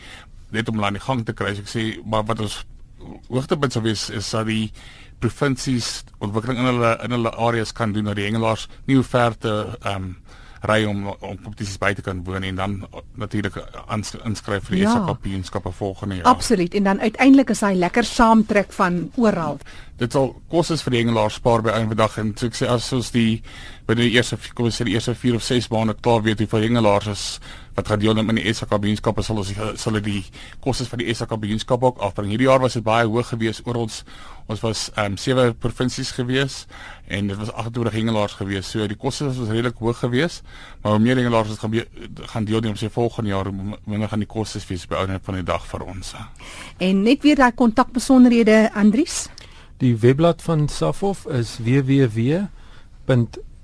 net 0.50 0.68
om 0.68 0.78
hulle 0.78 0.88
aan 0.90 0.98
die 0.98 1.04
gang 1.04 1.22
te 1.26 1.36
kry. 1.36 1.54
So 1.54 1.66
ek 1.66 1.72
sê 1.72 1.84
maar 2.04 2.26
wat 2.28 2.42
ons 2.46 2.62
hoogtepunt 3.30 3.72
sou 3.74 3.84
wees 3.84 4.08
is 4.12 4.28
dat 4.34 4.48
die 4.50 4.72
provinsies 5.20 6.00
ontwikkeling 6.24 6.60
in 6.60 6.68
hulle 6.72 6.90
in 7.04 7.14
hulle 7.16 7.32
areas 7.48 7.72
kan 7.76 7.92
doen 7.92 8.08
dat 8.10 8.18
die 8.18 8.26
hengelaars 8.26 8.66
nie 8.88 8.98
hoe 8.98 9.06
ver 9.06 9.36
te 9.38 9.54
ehm 9.80 10.10
um, 10.10 10.12
ry 10.68 10.84
om 10.84 11.06
om 11.08 11.38
kompetisies 11.42 11.78
by 11.78 11.94
te 11.94 12.02
kan 12.02 12.24
woon 12.24 12.42
en 12.44 12.54
dan 12.56 12.86
natuurlik 13.16 13.56
ans- 13.88 14.16
inskryf 14.24 14.64
vir 14.68 14.76
die 14.76 14.82
Ja. 14.84 14.92
SA 14.92 15.04
kampioenskappe 15.06 15.72
volgende 15.72 16.14
jaar. 16.14 16.24
Absoluut. 16.24 16.74
En 16.74 16.82
dan 16.84 17.00
uiteindelik 17.00 17.50
is 17.50 17.60
hy 17.60 17.74
lekker 17.74 18.04
saamtrek 18.04 18.72
van 18.72 19.10
oral. 19.16 19.58
Dit 19.96 20.12
sal 20.12 20.34
kostes 20.48 20.82
vir 20.82 20.90
die 20.90 21.00
hengelaars 21.04 21.34
spaar 21.34 21.62
by 21.62 21.70
een 21.70 21.96
dag 21.96 22.18
en 22.18 22.32
so 22.36 22.46
ek 22.46 22.54
sê 22.54 22.66
as 22.68 22.92
ons 22.92 23.10
die 23.10 23.42
binne 23.90 24.06
die 24.06 24.14
eerste 24.14 24.38
kom 24.54 24.68
ons 24.68 24.78
sê 24.78 24.86
die 24.86 24.94
eerste 24.94 25.16
4 25.18 25.36
of 25.40 25.42
6 25.42 25.68
maande 25.72 25.96
klaar 25.98 26.22
weet 26.22 26.40
hoeveel 26.44 26.68
hengelaars 26.68 27.10
is 27.10 27.24
wat 27.74 27.88
gaan 27.90 28.00
deelneem 28.02 28.28
in 28.32 28.38
die 28.40 28.52
SA 28.54 28.66
kampioenskappe 28.70 29.22
sal 29.26 29.40
ons 29.40 29.50
sal 29.80 29.96
die 30.04 30.22
kostes 30.62 30.90
van 30.90 31.00
die 31.02 31.14
SA 31.14 31.26
kampioenskappe 31.30 31.86
ook 31.86 32.02
afbring. 32.04 32.30
Hierdie 32.32 32.48
jaar 32.48 32.62
was 32.62 32.76
dit 32.78 32.84
baie 32.86 33.06
hoog 33.08 33.32
geweest 33.32 33.66
oor 33.66 33.82
ons 33.84 34.02
ons 34.50 34.62
was 34.64 34.88
ehm 34.96 35.12
um, 35.12 35.16
sewe 35.20 35.44
provinsies 35.54 36.10
geweest 36.16 36.70
en 37.06 37.30
dit 37.30 37.38
was 37.38 37.52
28 37.52 37.94
hengelaars 37.94 38.34
geweest. 38.38 38.70
So 38.74 38.86
die 38.90 38.98
kostes 38.98 39.38
was 39.38 39.50
redelik 39.50 39.78
hoog 39.78 39.98
geweest, 40.02 40.42
maar 40.82 40.96
hoe 40.96 41.02
meer 41.02 41.20
hengelaars 41.22 41.54
ons 41.54 41.62
gaan 41.62 41.76
gaan 42.34 42.48
deelneem 42.48 42.78
sê 42.78 42.90
volgende 42.90 43.30
jaar 43.30 43.50
hoe 43.50 43.78
minder 43.84 44.08
gaan 44.08 44.22
die 44.22 44.30
kostes 44.30 44.66
wees 44.70 44.86
by 44.86 45.04
einde 45.04 45.20
van 45.22 45.38
die 45.38 45.46
dag 45.46 45.66
vir 45.66 45.86
ons. 45.86 46.14
En 46.78 47.02
net 47.02 47.22
weer 47.22 47.38
daai 47.38 47.52
kontakbesonderhede 47.54 48.70
Andries. 48.74 49.28
Die 49.80 49.96
webblad 49.96 50.42
van 50.42 50.68
Safof 50.68 51.26
is 51.26 51.58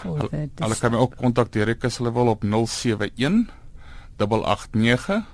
For 0.01 0.17
the 0.17 0.49
Hulle 0.57 0.79
kan 0.81 0.93
my 0.93 0.99
ook 0.99 1.17
kontak 1.17 1.53
direk 1.53 1.85
as 1.85 1.99
hulle 1.99 2.13
wil 2.13 2.33
op 2.33 2.43
071 2.43 3.45
889 4.17 5.27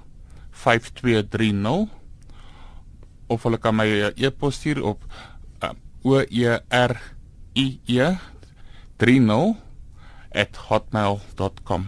5230 0.50 1.88
of 3.26 3.42
hulle 3.42 3.58
kan 3.58 3.76
my 3.76 3.86
'n 3.86 4.12
e-pos 4.16 4.54
stuur 4.54 4.82
op 4.82 5.04
o 6.04 6.20
e 6.20 6.60
r 6.70 6.94
i 7.54 7.80
e 7.88 8.08
30 8.98 9.56
@hotmail.com 10.68 11.84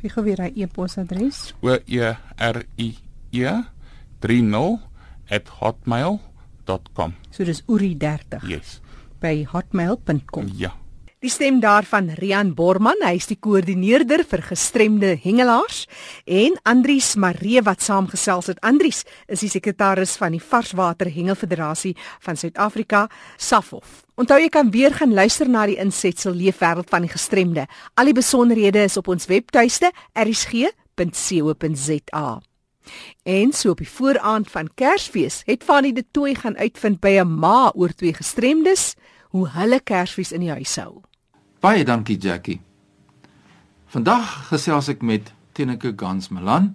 Gee 0.00 0.10
gou 0.12 0.24
weer 0.24 0.40
hy 0.44 0.62
e-posadres. 0.64 1.54
o 1.62 1.70
e 1.86 2.16
r 2.36 2.66
i 2.76 2.94
e 3.32 3.52
30 4.20 4.78
@hotmail.com 5.60 7.12
So 7.30 7.44
dis 7.44 7.62
Uri30 7.68 8.40
yes 8.48 8.80
by 9.20 9.44
hotmail.com. 9.52 10.48
ja 10.56 10.72
Die 11.24 11.32
stem 11.32 11.56
daarvan 11.56 12.10
Rian 12.20 12.50
Borman, 12.52 13.00
hy 13.00 13.14
is 13.16 13.24
die 13.30 13.38
koördineerder 13.40 14.26
vir 14.28 14.42
gestremde 14.44 15.14
hengelaars 15.22 15.86
en 16.28 16.52
Andries 16.68 17.14
Maree 17.16 17.62
wat 17.64 17.80
saamgesels 17.80 18.50
het. 18.52 18.60
Andries 18.60 19.08
is 19.24 19.40
die 19.40 19.48
sekretaris 19.48 20.20
van 20.20 20.36
die 20.36 20.42
Varswater 20.44 21.08
Hengelfederasie 21.08 21.96
van 22.26 22.36
Suid-Afrika, 22.36 23.08
SAFOF. 23.40 24.04
Onthou 24.20 24.36
jy 24.42 24.50
kan 24.52 24.68
weer 24.74 24.92
gaan 24.92 25.16
luister 25.16 25.48
na 25.48 25.64
die 25.64 25.80
insetsel 25.80 26.36
Leefwêreld 26.36 26.92
van 26.92 27.08
die 27.08 27.14
gestremde. 27.14 27.64
Al 27.96 28.12
die 28.12 28.18
besonderhede 28.20 28.84
is 28.84 29.00
op 29.00 29.08
ons 29.08 29.24
webtuiste 29.32 29.88
erisg.co.za. 30.12 30.68
En 33.24 33.56
so 33.56 33.72
op 33.72 33.80
die 33.80 33.88
vooraand 33.88 34.52
van 34.52 34.68
Kersfees 34.76 35.40
het 35.48 35.64
Fanny 35.64 35.96
de 35.96 36.04
Tooi 36.04 36.36
gaan 36.36 36.60
uitvind 36.60 37.00
by 37.00 37.16
'n 37.24 37.32
ma 37.40 37.72
oor 37.72 37.96
twee 37.96 38.12
gestremdes 38.12 38.92
hoe 39.30 39.48
hulle 39.48 39.80
Kersfees 39.80 40.32
in 40.32 40.40
die 40.40 40.52
huis 40.52 40.76
hou. 40.76 41.00
Baie 41.64 41.84
dankie 41.84 42.18
Jackie. 42.20 42.58
Vandag 43.88 44.32
gesels 44.50 44.90
ek 44.92 45.00
met 45.00 45.30
Teneke 45.56 45.94
Gans 45.96 46.26
Malan 46.28 46.66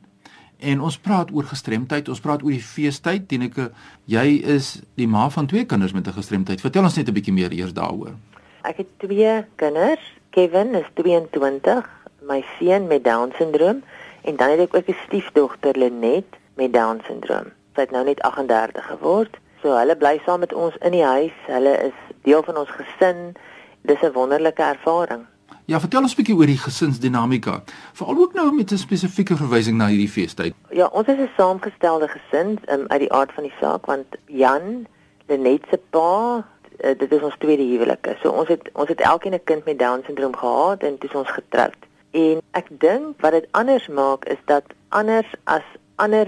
en 0.57 0.79
ons 0.81 0.95
praat 0.97 1.29
oor 1.29 1.45
gestremdheid. 1.45 2.07
Ons 2.09 2.23
praat 2.25 2.41
oor 2.41 2.55
die 2.55 2.63
feestyd. 2.65 3.27
Teneke, 3.29 3.67
jy 4.09 4.39
is 4.55 4.79
die 4.97 5.05
ma 5.05 5.27
van 5.29 5.45
twee 5.51 5.67
kinders 5.69 5.93
met 5.93 6.07
'n 6.09 6.17
gestremdheid. 6.17 6.63
Vertel 6.65 6.89
ons 6.89 6.97
net 6.97 7.05
'n 7.07 7.13
bietjie 7.13 7.33
meer 7.33 7.53
eers 7.53 7.73
daaroor. 7.73 8.17
Ek 8.63 8.77
het 8.81 8.89
twee 8.97 9.45
kinders. 9.61 10.01
Kevin 10.31 10.73
is 10.73 10.89
22, 10.95 11.85
my 12.25 12.43
seun 12.57 12.87
met 12.87 13.03
down 13.03 13.29
syndroom 13.37 13.83
en 14.25 14.35
dan 14.35 14.49
het 14.49 14.59
ek 14.59 14.73
ook 14.75 14.89
'n 14.89 14.97
stiefdogter 15.05 15.77
Lenet 15.77 16.33
met 16.55 16.73
down 16.73 16.99
syndroom. 17.05 17.53
Sy 17.75 17.81
het 17.81 17.91
nou 17.91 18.03
net 18.05 18.21
38 18.21 18.85
geword. 18.85 19.37
So 19.61 19.77
hulle 19.77 19.95
bly 19.95 20.21
saam 20.25 20.39
met 20.39 20.53
ons 20.53 20.75
in 20.81 20.91
die 20.91 21.05
huis. 21.05 21.35
Hulle 21.45 21.77
is 21.77 21.97
deel 22.23 22.43
van 22.43 22.57
ons 22.57 22.69
gesin 22.69 23.37
dis 23.81 24.01
'n 24.01 24.11
wonderlike 24.11 24.61
ervaring. 24.61 25.25
Ja, 25.65 25.79
vertel 25.79 26.01
ons 26.01 26.13
'n 26.13 26.15
bietjie 26.15 26.35
oor 26.35 26.45
die 26.45 26.57
gesinsdinamika. 26.57 27.63
Veral 27.93 28.17
ook 28.17 28.33
nou 28.33 28.51
met 28.51 28.71
'n 28.71 28.77
spesifieke 28.77 29.35
verwysing 29.35 29.77
na 29.77 29.87
hierdie 29.87 30.09
feestyd. 30.09 30.53
Ja, 30.69 30.85
ons 30.87 31.07
is 31.07 31.17
'n 31.17 31.29
saamgestelde 31.37 32.07
gesin 32.07 32.59
um, 32.71 32.85
uit 32.87 32.99
die 32.99 33.13
aard 33.13 33.31
van 33.33 33.43
die 33.43 33.53
saak 33.61 33.85
want 33.85 34.05
Jan, 34.25 34.87
Lenet 35.27 35.63
se 35.69 35.79
pa, 35.89 36.45
uh, 36.83 36.97
dit 36.97 37.11
is 37.11 37.21
ons 37.21 37.35
tweede 37.37 37.63
huwelike. 37.63 38.17
So 38.21 38.29
ons 38.29 38.47
het 38.47 38.69
ons 38.73 38.89
het 38.89 38.99
elkeen 39.01 39.33
'n 39.33 39.43
kind 39.43 39.65
met 39.65 39.79
down 39.79 40.03
syndroom 40.05 40.35
gehad 40.35 40.83
en 40.83 40.97
toe 40.97 41.09
is 41.09 41.15
ons 41.15 41.29
getroud. 41.29 41.77
En 42.11 42.41
ek 42.51 42.67
dink 42.69 43.21
wat 43.21 43.31
dit 43.31 43.47
anders 43.51 43.87
maak 43.87 44.25
is 44.25 44.41
dat 44.45 44.63
anders 44.89 45.27
as 45.43 45.63
ander 45.95 46.27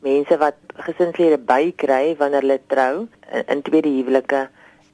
mense 0.00 0.36
wat 0.38 0.54
gesinslede 0.74 1.38
bykry 1.38 2.16
wanneer 2.16 2.40
hulle 2.40 2.60
trou 2.66 3.08
in, 3.32 3.42
in 3.46 3.62
tweede 3.62 3.88
huwelike 3.88 4.48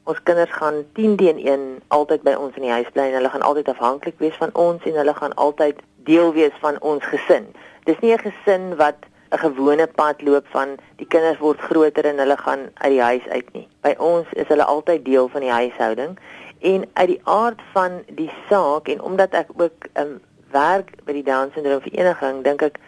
ons 0.05 0.23
kinders 0.23 0.53
gaan 0.53 0.85
10 0.93 1.17
teen 1.17 1.39
1 1.39 1.65
altyd 1.89 2.23
by 2.23 2.35
ons 2.37 2.57
in 2.57 2.67
die 2.67 2.75
huis 2.75 2.91
bly 2.93 3.09
en 3.09 3.19
hulle 3.19 3.33
gaan 3.33 3.47
altyd 3.49 3.69
afhanklik 3.73 4.19
wees 4.19 4.37
van 4.41 4.53
ons 4.53 4.85
en 4.85 5.01
hulle 5.01 5.15
gaan 5.17 5.35
altyd 5.35 5.81
deel 6.09 6.33
wees 6.37 6.57
van 6.61 6.81
ons 6.81 7.05
gesin. 7.13 7.47
Dis 7.89 8.01
nie 8.01 8.13
'n 8.13 8.25
gesin 8.27 8.77
wat 8.77 9.07
'n 9.33 9.39
gewone 9.39 9.87
pad 9.87 10.23
loop 10.23 10.47
van 10.53 10.77
die 10.97 11.07
kinders 11.07 11.39
word 11.39 11.61
groter 11.61 12.05
en 12.05 12.19
hulle 12.19 12.37
gaan 12.37 12.71
uit 12.75 12.93
die 12.93 13.03
huis 13.03 13.27
uit 13.29 13.53
nie. 13.53 13.69
By 13.81 13.95
ons 13.99 14.27
is 14.33 14.49
hulle 14.49 14.65
altyd 14.65 15.05
deel 15.05 15.29
van 15.29 15.41
die 15.41 15.51
huishouding 15.51 16.19
en 16.61 16.87
uit 16.93 17.09
die 17.09 17.21
aard 17.25 17.61
van 17.73 18.03
die 18.09 18.31
saak 18.49 18.89
en 18.89 19.01
omdat 19.01 19.35
ek 19.35 19.49
ook 19.57 19.89
um, 20.01 20.21
werk 20.51 20.95
by 21.05 21.13
die 21.13 21.27
Down 21.27 21.51
syndroom 21.55 21.83
vereniging, 21.85 22.43
dink 22.45 22.63
ek 22.63 22.79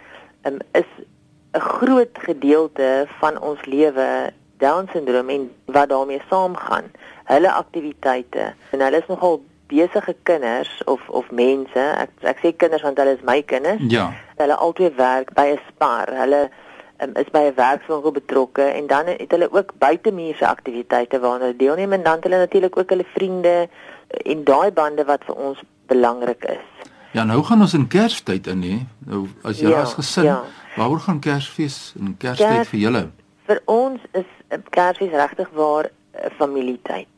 um, 0.44 0.58
is 0.72 0.88
'n 1.56 1.60
groot 1.60 2.18
gedeelte 2.28 3.06
van 3.20 3.40
ons 3.40 3.64
lewe 3.64 4.32
Down 4.58 4.88
syndroom 4.92 5.28
en 5.28 5.50
wat 5.64 5.88
daarmee 5.88 6.22
saamgaan. 6.30 6.90
Hulle 7.24 7.52
aktiwiteite 7.52 8.54
en 8.70 8.80
hulle 8.80 9.02
is 9.02 9.06
nogal 9.08 9.42
besige 9.66 10.16
kinders 10.22 10.82
of 10.84 11.08
of 11.08 11.30
mense. 11.30 11.82
Ek 12.04 12.10
ek 12.20 12.38
sê 12.42 12.52
kinders 12.56 12.82
want 12.86 12.98
hulle 12.98 13.16
is 13.16 13.24
my 13.26 13.42
kinders. 13.42 13.82
Ja. 13.88 14.12
Hulle 14.36 14.56
albei 14.56 14.92
werk 14.96 15.34
by 15.34 15.46
'n 15.54 15.60
spar. 15.68 16.12
Hulle 16.22 16.48
um, 17.02 17.16
is 17.16 17.30
by 17.32 17.46
'n 17.50 17.54
werkswinkel 17.54 18.12
betrokke 18.12 18.62
en 18.62 18.86
dan 18.86 19.06
het 19.06 19.30
hulle 19.30 19.52
ook 19.52 19.72
buitemuurse 19.78 20.46
aktiwiteite 20.46 21.20
waarna 21.20 21.44
hulle 21.44 21.56
deelneem 21.56 21.92
en 21.92 22.02
dan 22.02 22.14
het 22.14 22.24
hulle 22.24 22.38
natuurlik 22.38 22.78
ook 22.78 22.90
hulle 22.90 23.06
vriende 23.14 23.68
en 24.08 24.44
daai 24.44 24.70
bande 24.72 25.04
wat 25.04 25.24
vir 25.24 25.34
ons 25.34 25.62
belangrik 25.86 26.44
is. 26.44 26.66
Ja, 27.12 27.24
nou 27.24 27.42
gaan 27.42 27.60
ons 27.60 27.74
in 27.74 27.88
Kerstyd 27.88 28.46
in 28.46 28.62
hè. 28.62 28.78
Nou 29.06 29.26
as 29.42 29.60
jy 29.60 29.70
ja, 29.70 29.80
as 29.80 29.94
gesin, 29.94 30.24
ja. 30.24 30.42
waaroor 30.76 31.00
gaan 31.00 31.20
Kersfees 31.20 31.94
en 31.98 32.16
Kerstyd 32.18 32.48
Kers, 32.48 32.68
vir 32.68 32.80
julle? 32.80 33.10
Vir 33.46 33.60
ons 33.70 34.02
is 34.18 34.26
Kersfees 34.74 35.12
regtig 35.14 35.50
waar 35.54 35.84
'n 35.84 35.90
uh, 36.18 36.30
familietyd. 36.38 37.12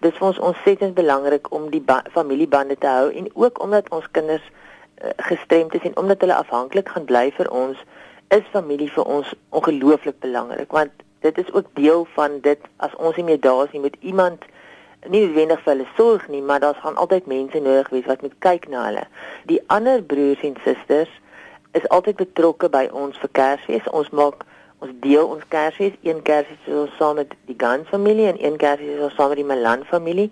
Dit 0.00 0.12
is 0.12 0.18
vir 0.18 0.26
ons 0.26 0.38
ontsettend 0.38 0.94
belangrik 0.94 1.50
om 1.52 1.70
die 1.70 1.84
familiebande 2.12 2.78
te 2.78 2.86
hou 2.86 3.10
en 3.10 3.30
ook 3.34 3.62
omdat 3.62 3.90
ons 3.90 4.10
kinders 4.10 4.46
uh, 4.50 5.10
gestremd 5.16 5.74
is 5.74 5.82
en 5.82 5.96
omdat 5.96 6.20
hulle 6.20 6.34
afhanklik 6.34 6.88
gaan 6.88 7.04
bly 7.04 7.32
vir 7.36 7.50
ons, 7.50 7.78
is 8.28 8.46
familie 8.52 8.90
vir 8.90 9.04
ons 9.04 9.34
ongelooflik 9.48 10.18
belangrik 10.18 10.72
want 10.72 10.90
dit 11.20 11.38
is 11.38 11.52
ook 11.52 11.66
deel 11.74 12.06
van 12.14 12.40
dit 12.40 12.60
as 12.76 12.94
ons 12.94 13.16
nie 13.16 13.24
meer 13.24 13.40
daar 13.40 13.64
is 13.64 13.72
nie 13.72 13.80
met 13.80 13.96
iemand 14.00 14.44
nie 15.08 15.24
noodwendig 15.26 15.60
vir 15.64 15.72
hulle 15.72 15.88
sorg 15.96 16.28
nie, 16.28 16.42
maar 16.42 16.60
daar's 16.60 16.78
gaan 16.78 16.96
altyd 16.96 17.26
mense 17.26 17.58
nodig 17.60 17.88
wees 17.90 18.06
wat 18.06 18.22
moet 18.22 18.34
kyk 18.38 18.68
na 18.70 18.84
hulle. 18.86 19.02
Die 19.50 19.58
ander 19.66 20.02
broers 20.02 20.42
en 20.46 20.54
susters 20.62 21.10
is 21.72 21.88
altyd 21.88 22.16
betrokke 22.22 22.70
by 22.70 22.86
ons 22.92 23.18
vir 23.18 23.32
Kersfees. 23.38 23.88
Ons 23.90 24.10
maak 24.10 24.44
ons 24.82 24.92
deel 25.04 25.28
ons 25.36 25.44
Kersfees, 25.48 25.94
een 26.02 26.22
Kersfees 26.26 26.66
is 26.66 26.80
ons 26.84 26.96
saam 26.98 27.18
met 27.20 27.34
die 27.46 27.56
Gans 27.58 27.88
familie 27.92 28.26
en 28.32 28.38
een 28.42 28.58
Kersfees 28.60 28.98
is 28.98 29.06
ons 29.08 29.16
saam 29.18 29.30
met 29.32 29.40
die 29.40 29.48
Malan 29.48 29.84
familie. 29.88 30.30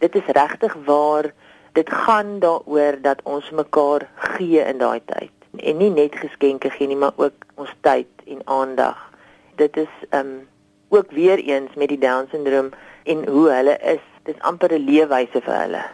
Dit 0.00 0.16
is 0.18 0.32
regtig 0.38 0.74
waar 0.86 1.32
dit 1.76 1.88
gaan 2.04 2.38
daaroor 2.40 2.98
dat 3.04 3.22
ons 3.28 3.50
mekaar 3.50 4.08
gee 4.34 4.64
in 4.64 4.80
daai 4.80 5.00
tyd 5.04 5.32
en 5.60 5.76
nie 5.76 5.90
net 5.92 6.16
geskenke 6.16 6.70
gee 6.72 6.88
nie, 6.88 6.96
maar 6.96 7.12
ook 7.20 7.44
ons 7.60 7.72
tyd 7.84 8.08
en 8.24 8.40
aandag. 8.48 8.96
Dit 9.60 9.76
is 9.76 9.92
um 10.16 10.48
ook 10.92 11.12
weer 11.12 11.38
eens 11.38 11.72
met 11.76 11.88
die 11.88 12.00
Down 12.00 12.28
syndroom 12.30 12.72
en 13.08 13.26
hoe 13.28 13.48
hulle 13.50 13.76
is. 13.94 14.04
Dit 14.24 14.36
is 14.36 14.42
amper 14.42 14.72
'n 14.72 14.84
leefwyse 14.84 15.40
vir 15.40 15.56
hulle. 15.60 15.84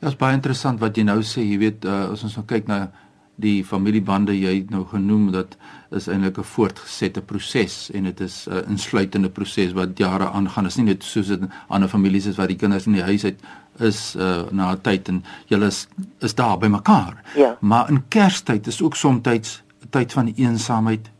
Ja, 0.00 0.08
is 0.08 0.16
baie 0.16 0.34
interessant 0.34 0.80
wat 0.80 0.96
jy 0.96 1.02
nou 1.02 1.20
sê. 1.22 1.40
Jy 1.40 1.58
weet, 1.58 1.84
uh, 1.84 2.12
as 2.12 2.22
ons 2.22 2.36
nou 2.36 2.44
kyk 2.46 2.66
na 2.66 2.90
die 3.34 3.64
familiebande 3.64 4.34
jy 4.34 4.66
nou 4.70 4.84
genoem 4.84 5.32
dat 5.32 5.56
is 5.90 6.06
eintlik 6.08 6.38
'n 6.38 6.44
voortgesette 6.44 7.20
proses 7.20 7.90
en 7.90 8.04
dit 8.04 8.20
is 8.20 8.46
'n 8.48 8.64
insluitende 8.68 9.28
proses 9.28 9.72
wat 9.72 9.98
jare 9.98 10.30
aangaan. 10.30 10.64
Dit 10.64 10.72
is 10.72 10.76
nie 10.76 10.86
net 10.86 11.04
soos 11.04 11.28
in 11.28 11.50
ander 11.68 11.88
families 11.88 12.26
is 12.26 12.36
waar 12.36 12.46
die 12.46 12.56
kinders 12.56 12.86
in 12.86 12.92
die 12.92 13.02
huis 13.02 13.24
uit 13.24 13.40
is 13.78 14.14
uh, 14.16 14.42
na 14.50 14.72
'n 14.72 14.80
tyd 14.80 15.08
en 15.08 15.24
julle 15.46 15.66
is 15.66 15.86
is 16.18 16.34
daar 16.34 16.58
by 16.58 16.66
mekaar. 16.66 17.22
Ja. 17.36 17.56
Maar 17.60 17.88
in 17.88 18.08
Kerstyd 18.08 18.66
is 18.66 18.82
ook 18.82 18.96
soms 18.96 19.28
'n 19.28 19.60
tyd 19.90 20.12
van 20.12 20.32
eensaamheid. 20.36 21.10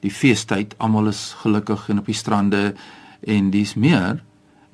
Die 0.00 0.10
feestyd, 0.10 0.74
almal 0.78 1.08
is 1.08 1.34
gelukkig 1.38 1.88
en 1.88 1.98
op 1.98 2.06
die 2.06 2.14
strande 2.14 2.74
en 3.20 3.50
dis 3.50 3.74
meer 3.74 4.22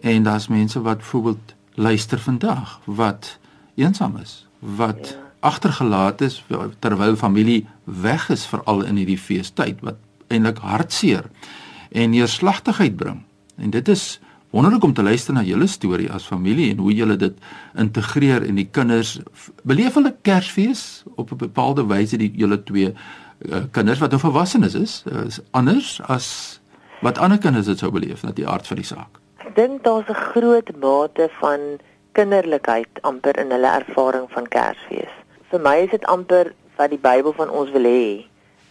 en 0.00 0.22
daar's 0.22 0.48
mense 0.48 0.80
wat 0.80 0.98
byvoorbeeld 0.98 1.54
luister 1.74 2.18
vandag 2.18 2.80
wat 2.84 3.38
eensaam 3.74 4.16
is, 4.16 4.46
wat 4.58 5.08
ja 5.08 5.27
agtergelaat 5.40 6.20
is 6.20 6.44
terwyl 6.78 7.16
familie 7.16 7.66
weg 7.84 8.28
is 8.30 8.46
veral 8.46 8.82
in 8.84 8.96
hierdie 8.96 9.18
feestyd 9.18 9.80
wat 9.86 9.98
eintlik 10.28 10.58
hartseer 10.58 11.28
en 11.90 12.10
neerslagtigheid 12.10 12.96
bring. 12.96 13.22
En 13.56 13.70
dit 13.70 13.88
is 13.88 14.20
wonderlik 14.50 14.84
om 14.84 14.92
te 14.92 15.02
luister 15.02 15.34
na 15.34 15.42
julle 15.42 15.66
storie 15.66 16.10
as 16.12 16.26
familie 16.26 16.70
en 16.72 16.82
hoe 16.84 16.94
julle 16.94 17.16
dit 17.16 17.36
integreer 17.76 18.44
in 18.44 18.58
die 18.60 18.68
kinders 18.70 19.18
beleef 19.62 19.98
hulle 19.98 20.14
Kersfees 20.22 21.04
op 21.16 21.32
'n 21.32 21.36
bepaalde 21.36 21.86
wyse 21.86 22.16
die 22.16 22.32
julle 22.34 22.62
twee 22.62 22.92
uh, 22.92 23.62
kinders 23.70 23.98
wat 23.98 24.10
nou 24.10 24.20
volwassenes 24.20 24.74
is, 24.74 25.04
uh, 25.12 25.24
is 25.26 25.40
anders 25.50 26.00
as 26.08 26.60
wat 27.00 27.18
ander 27.18 27.38
kinders 27.38 27.66
dit 27.66 27.78
sou 27.78 27.90
beleef 27.90 28.22
na 28.22 28.32
die 28.32 28.48
aard 28.48 28.66
van 28.66 28.76
die 28.76 28.86
saak. 28.86 29.20
Ek 29.36 29.54
dink 29.54 29.84
daar's 29.84 30.08
'n 30.08 30.14
groot 30.32 30.70
mate 30.80 31.30
van 31.40 31.60
kinderlikheid 32.12 32.88
amper 33.02 33.38
in 33.38 33.50
hulle 33.50 33.70
ervaring 33.80 34.26
van 34.30 34.48
Kersfees 34.48 35.14
vir 35.50 35.60
my 35.64 35.76
is 35.86 35.90
dit 35.90 36.04
amper 36.12 36.52
wat 36.76 36.92
die 36.92 37.00
Bybel 37.00 37.32
van 37.36 37.50
ons 37.50 37.70
wil 37.74 37.88
hê 37.88 38.04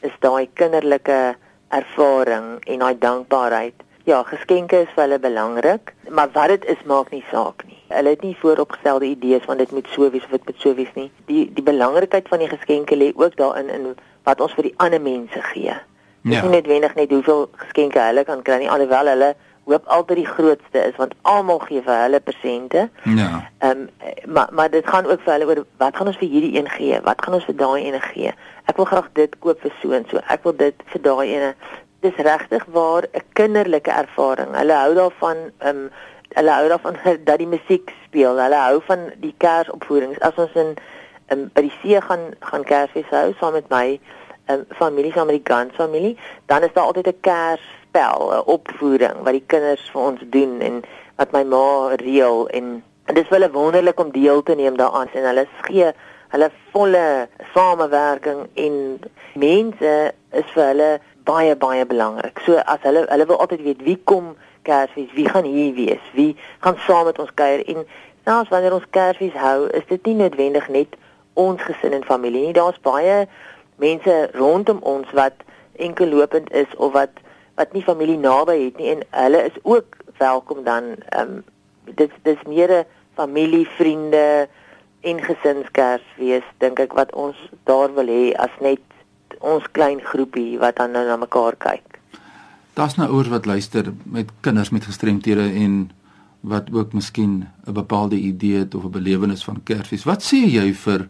is 0.05 0.15
daai 0.21 0.47
kinderlike 0.59 1.35
ervaring 1.73 2.49
en 2.65 2.83
daai 2.83 2.97
dankbaarheid. 3.01 3.83
Ja, 4.07 4.21
geskenke 4.23 4.83
is 4.85 4.91
vir 4.95 5.03
hulle 5.03 5.17
belangrik, 5.19 5.91
maar 6.09 6.29
wat 6.35 6.53
dit 6.53 6.67
is 6.75 6.83
maak 6.87 7.09
nie 7.11 7.23
saak 7.31 7.65
nie. 7.67 7.79
Hulle 7.89 8.13
het 8.13 8.21
nie 8.23 8.37
vooropgestelde 8.39 9.09
idees 9.09 9.43
van 9.49 9.59
dit 9.59 9.71
moet 9.75 9.89
so 9.91 10.07
wees 10.13 10.23
of 10.29 10.35
dit 10.37 10.45
moet 10.47 10.61
so 10.63 10.75
wees 10.77 10.93
nie. 10.95 11.09
Die 11.31 11.43
die 11.57 11.65
belangrikheid 11.65 12.29
van 12.31 12.43
die 12.43 12.51
geskenke 12.51 12.95
lê 12.95 13.09
ook 13.15 13.35
daarin 13.41 13.73
in 13.73 13.89
wat 14.29 14.43
ons 14.43 14.55
vir 14.55 14.69
die 14.69 14.75
ander 14.83 15.01
mense 15.01 15.41
gee. 15.51 15.75
Dit 16.21 16.33
ja. 16.33 16.39
is 16.39 16.47
nie 16.47 16.55
noodwendig 16.55 16.95
net 16.95 17.11
hoeveel 17.11 17.47
geskenke 17.65 17.99
hulle 18.05 18.23
kan 18.27 18.45
kry 18.47 18.61
nie, 18.61 18.71
alhoewel 18.71 19.11
hulle 19.11 19.33
hoop 19.67 19.87
altyd 19.87 20.21
die 20.21 20.27
grootste 20.27 20.83
is 20.89 20.95
want 20.99 21.13
almal 21.21 21.59
gee 21.59 21.81
vir 21.85 22.01
hulle 22.03 22.19
persente. 22.19 22.87
Ja. 23.03 23.29
Ehm 23.59 23.87
um, 23.87 23.89
maar 24.33 24.49
maar 24.51 24.69
dit 24.71 24.87
gaan 24.87 25.05
ook 25.05 25.21
vir 25.25 25.33
hulle 25.33 25.47
oor 25.49 25.63
wat 25.77 25.95
gaan 25.95 26.11
ons 26.11 26.19
vir 26.21 26.29
hierdie 26.29 26.57
een 26.57 26.69
gee? 26.69 26.99
Wat 27.03 27.23
gaan 27.23 27.33
ons 27.39 27.47
vir 27.49 27.55
daai 27.55 27.85
een 27.85 28.01
gee? 28.01 28.33
Ek 28.65 28.75
wil 28.79 28.89
graag 28.89 29.09
dit 29.13 29.39
koop 29.39 29.61
vir 29.61 29.73
so 29.81 29.91
en 29.91 30.05
so. 30.09 30.23
Ek 30.27 30.43
wil 30.43 30.55
dit 30.55 30.83
vir 30.93 31.01
daai 31.01 31.27
een. 31.27 31.53
Dis 32.05 32.21
regtig 32.29 32.65
waar 32.65 33.07
'n 33.13 33.23
kinderlike 33.33 33.91
ervaring. 33.91 34.55
Hulle 34.55 34.73
hou 34.83 34.93
daarvan 34.93 35.37
ehm 35.57 35.69
um, 35.69 35.89
hulle 36.35 36.51
hou 36.51 36.67
daarvan 36.67 36.95
dat 37.29 37.37
die 37.37 37.51
musiek 37.55 37.93
speel. 38.05 38.37
Hulle 38.37 38.61
hou 38.69 38.81
van 38.85 39.11
die 39.17 39.35
Kersopvoerings. 39.37 40.19
As 40.19 40.35
ons 40.35 40.55
in 40.55 40.75
um, 41.31 41.49
by 41.53 41.61
die 41.67 41.73
see 41.81 42.01
gaan 42.01 42.31
gaan 42.39 42.63
Kersfees 42.63 43.11
hou 43.11 43.33
saam 43.39 43.53
met 43.53 43.69
my 43.69 43.99
um, 44.49 44.65
familie, 44.79 45.11
saam 45.11 45.25
met 45.25 45.39
die 45.43 45.53
Gans 45.53 45.75
familie, 45.75 46.17
dan 46.45 46.63
is 46.63 46.73
daar 46.73 46.85
altyd 46.85 47.07
'n 47.07 47.19
Kersspel, 47.97 48.31
'n 48.33 48.45
opvoering 48.45 49.23
wat 49.23 49.33
die 49.33 49.47
kinders 49.47 49.89
vir 49.89 50.01
ons 50.01 50.21
doen 50.29 50.61
en 50.61 50.83
wat 51.17 51.31
my 51.31 51.43
ma 51.43 51.95
reël 51.95 52.47
en 52.47 52.83
En 53.07 53.13
dit 53.13 53.23
is 53.23 53.29
wel 53.29 53.51
wonderlik 53.51 53.99
om 53.99 54.11
deel 54.11 54.43
te 54.43 54.55
neem 54.55 54.77
daaraan 54.77 55.07
en 55.13 55.23
hulle 55.23 55.47
gee 55.61 55.91
hulle 56.27 56.49
volle 56.71 57.29
samewerking 57.53 58.47
en 58.53 58.99
mense 59.33 60.13
is 60.31 60.49
vir 60.55 60.65
hulle 60.65 60.99
baie 61.23 61.55
baie 61.55 61.85
belangrik. 61.85 62.39
So 62.43 62.55
as 62.55 62.83
hulle 62.83 63.05
hulle 63.07 63.25
wil 63.25 63.39
altyd 63.39 63.61
weet 63.61 63.83
wie 63.83 63.95
kom 64.03 64.35
Kersfees, 64.61 65.13
wie 65.13 65.29
gaan 65.29 65.43
hier 65.43 65.73
wees, 65.73 66.03
wie 66.13 66.35
gaan 66.59 66.75
saam 66.77 67.05
met 67.05 67.19
ons 67.19 67.31
kuier 67.33 67.63
en 67.65 67.87
selfs 68.25 68.51
wanneer 68.51 68.75
ons 68.75 68.89
Kersfees 68.89 69.39
hou, 69.39 69.69
is 69.71 69.87
dit 69.87 70.05
nie 70.05 70.15
noodwendig 70.15 70.67
net 70.67 70.99
ons 71.33 71.61
gesin 71.61 71.95
en 71.95 72.03
familie 72.03 72.43
nie. 72.49 72.53
Daar's 72.59 72.81
baie 72.83 73.23
mense 73.75 74.29
rondom 74.33 74.83
ons 74.83 75.15
wat 75.15 75.47
enkellopend 75.79 76.51
is 76.51 76.75
of 76.75 76.91
wat 76.91 77.23
wat 77.57 77.73
nie 77.73 77.83
familie 77.83 78.17
naby 78.21 78.57
het 78.65 78.77
nie 78.77 78.91
en 78.93 79.03
hulle 79.11 79.43
is 79.49 79.57
ook 79.63 79.97
welkom 80.17 80.63
dan 80.63 80.95
ehm 81.09 81.37
um, 81.37 81.43
dit 81.95 82.11
dis 82.23 82.41
meer 82.47 82.71
'n 82.71 82.85
familie, 83.15 83.67
vriende 83.77 84.47
en 85.01 85.21
gesinskersfees 85.23 86.45
dink 86.57 86.79
ek 86.79 86.93
wat 86.93 87.13
ons 87.15 87.37
daar 87.69 87.93
wil 87.93 88.09
hê 88.11 88.33
as 88.37 88.53
net 88.61 88.81
ons 89.39 89.63
klein 89.71 90.01
groepie 90.01 90.57
wat 90.59 90.75
dan 90.75 90.91
nou 90.91 91.05
na 91.05 91.17
mekaar 91.17 91.55
kyk. 91.55 91.99
Daar's 92.73 92.97
nou 92.97 93.09
ouers 93.09 93.31
wat 93.33 93.45
luister 93.45 93.93
met 94.05 94.29
kinders 94.41 94.69
met 94.69 94.85
gestremthede 94.85 95.47
en 95.63 95.91
wat 96.41 96.69
ook 96.73 96.93
miskien 96.93 97.47
'n 97.65 97.73
bepaalde 97.73 98.15
idee 98.15 98.59
het 98.59 98.75
of 98.75 98.83
'n 98.83 98.91
belewenis 98.91 99.43
van 99.43 99.63
Kersfees. 99.63 100.03
Wat 100.03 100.23
sê 100.23 100.45
jy 100.45 100.73
vir 100.73 101.09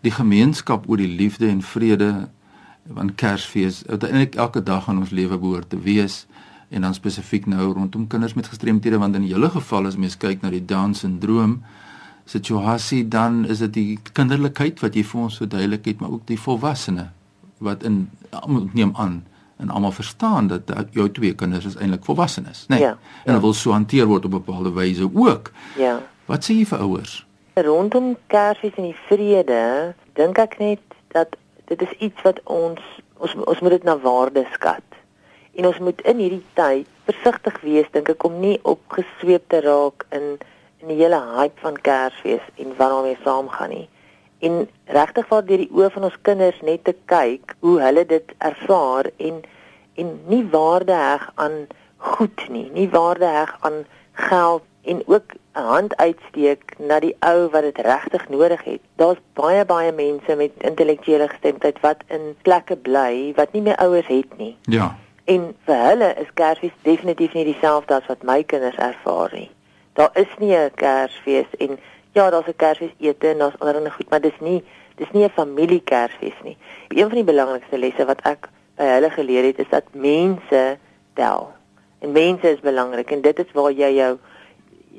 die 0.00 0.12
gemeenskap 0.12 0.88
oor 0.88 0.96
die 0.96 1.16
liefde 1.16 1.48
en 1.48 1.62
vrede 1.62 2.28
van 2.88 3.14
Kersfees? 3.14 3.82
Uiteindelik 3.86 4.34
elke 4.34 4.62
dag 4.62 4.88
in 4.88 4.98
ons 4.98 5.10
lewe 5.10 5.38
behoort 5.38 5.70
te 5.70 5.78
wees 5.78 6.26
en 6.70 6.80
dan 6.80 6.94
spesifiek 6.94 7.46
nou 7.46 7.72
rondom 7.72 8.06
kinders 8.06 8.34
met 8.34 8.46
gestremthede 8.46 8.98
want 8.98 9.14
in 9.14 9.26
julle 9.26 9.50
geval 9.50 9.86
as 9.86 9.96
mens 9.98 10.16
kyk 10.16 10.42
na 10.42 10.52
die 10.54 10.64
Down-sindroom 10.64 11.58
situasie 12.30 13.02
dan 13.08 13.42
is 13.50 13.62
dit 13.64 13.72
die 13.74 13.98
kinderlikheid 14.12 14.82
wat 14.84 14.94
jy 14.94 15.02
vir 15.06 15.24
ons 15.24 15.38
verduidelik 15.42 15.88
het 15.90 16.02
maar 16.02 16.14
ook 16.14 16.28
die 16.30 16.38
volwassene 16.38 17.08
wat 17.58 17.82
in 17.86 18.04
neem 18.72 18.94
aan 18.94 19.18
en 19.60 19.70
almal 19.70 19.92
verstaan 19.92 20.46
dat 20.52 20.70
jou 20.94 21.08
twee 21.10 21.34
kinders 21.34 21.66
is 21.72 21.76
eintlik 21.76 22.06
volwassenes 22.06 22.62
nê 22.68 22.76
nee? 22.76 22.84
ja, 22.86 22.94
ja. 22.94 23.24
en 23.24 23.32
hulle 23.32 23.46
wil 23.48 23.56
so 23.58 23.74
hanteer 23.74 24.06
word 24.06 24.30
op 24.30 24.38
bepaalde 24.38 24.72
wyse 24.78 25.10
ook 25.10 25.50
ja 25.80 25.98
wat 26.30 26.46
sê 26.46 26.60
jy 26.60 26.68
vir 26.70 26.86
ouers 26.86 27.18
rondom 27.66 28.14
Kersfees 28.30 28.78
en 28.78 28.92
die 28.92 28.98
vrede 29.08 29.60
dink 30.14 30.38
ek 30.38 30.60
net 30.62 30.98
dat 31.10 31.34
dit 31.70 31.82
is 31.86 31.98
iets 31.98 32.26
wat 32.26 32.42
ons 32.44 32.80
ons 33.18 33.36
ons 33.46 33.60
moet 33.60 33.78
dit 33.78 33.86
na 33.86 33.96
waarde 34.02 34.44
skat 34.54 35.00
En 35.52 35.66
ons 35.66 35.78
moet 35.78 36.00
in 36.08 36.20
hierdie 36.22 36.44
tyd 36.54 36.88
versigtig 37.08 37.56
wees 37.66 37.88
dink 37.94 38.08
ek 38.12 38.24
om 38.24 38.36
nie 38.42 38.56
opgesweep 38.70 39.48
te 39.52 39.62
raak 39.66 40.06
in 40.14 40.38
in 40.80 40.88
die 40.88 40.96
hele 41.02 41.18
hype 41.34 41.60
van 41.60 41.74
Kersfees 41.84 42.44
en 42.62 42.70
wat 42.78 42.88
daarmee 42.88 43.18
saamgaan 43.24 43.68
nie. 43.74 43.88
En 44.46 44.62
regtig 44.96 45.26
vat 45.28 45.44
deur 45.48 45.60
die 45.60 45.74
oë 45.76 45.90
van 45.92 46.06
ons 46.08 46.16
kinders 46.24 46.62
net 46.64 46.86
te 46.86 46.94
kyk 47.12 47.52
hoe 47.66 47.74
hulle 47.82 48.06
dit 48.08 48.32
ervaar 48.38 49.10
en 49.28 49.42
en 50.00 50.14
nie 50.32 50.40
waarde 50.54 50.96
heg 50.96 51.26
aan 51.44 51.58
goed 52.14 52.46
nie, 52.48 52.70
nie 52.72 52.88
waarde 52.88 53.28
heg 53.28 53.52
aan 53.68 53.82
geld 54.30 54.64
en 54.82 55.02
ook 55.06 55.32
'n 55.54 55.60
hand 55.60 55.96
uitsteek 55.96 56.62
na 56.78 57.00
die 57.00 57.16
ou 57.18 57.48
wat 57.48 57.62
dit 57.62 57.78
regtig 57.78 58.28
nodig 58.28 58.64
het. 58.64 58.80
Daar's 58.96 59.18
baie 59.32 59.64
baie 59.64 59.92
mense 59.92 60.36
met 60.36 60.50
intellektuele 60.58 61.28
gestemdheid 61.28 61.80
wat 61.80 61.96
in 62.06 62.36
plekke 62.42 62.76
bly 62.76 63.32
wat 63.36 63.52
nie 63.52 63.62
meer 63.62 63.76
ouers 63.76 64.06
het 64.06 64.36
nie. 64.36 64.56
Ja. 64.62 64.96
En 65.24 65.56
vir 65.64 65.76
hulle 65.76 66.14
is 66.14 66.32
Kersfees 66.34 66.72
definitief 66.82 67.32
nie 67.32 67.44
dieselfde 67.44 67.94
as 67.94 68.06
wat 68.06 68.22
my 68.22 68.42
kinders 68.42 68.76
ervaar 68.76 69.30
nie. 69.32 69.50
Daar 69.92 70.10
is 70.12 70.32
nie 70.38 70.56
'n 70.56 70.70
Kersfees 70.74 71.50
en 71.58 71.78
ja, 72.12 72.30
daar's 72.30 72.46
'n 72.46 72.56
Kersfees 72.56 72.94
ete 72.98 73.28
en 73.28 73.38
daar's 73.38 73.58
allerlei 73.58 73.90
goed, 73.90 74.10
maar 74.10 74.20
dis 74.20 74.40
nie 74.40 74.64
dis 74.94 75.10
nie 75.12 75.24
'n 75.24 75.30
familie 75.30 75.82
Kersfees 75.84 76.40
nie. 76.42 76.56
Een 76.88 77.08
van 77.08 77.14
die 77.14 77.24
belangrikste 77.24 77.78
lesse 77.78 78.04
wat 78.04 78.20
ek 78.22 78.48
by 78.76 78.84
hulle 78.84 79.10
geleer 79.10 79.44
het, 79.44 79.58
is 79.58 79.68
dat 79.68 79.84
mense 79.92 80.78
tel. 81.14 81.52
En 81.98 82.12
mense 82.12 82.52
is 82.52 82.60
belangrik 82.60 83.10
en 83.10 83.20
dit 83.20 83.38
is 83.38 83.52
waar 83.52 83.72
jy 83.72 83.94
jou 83.94 84.18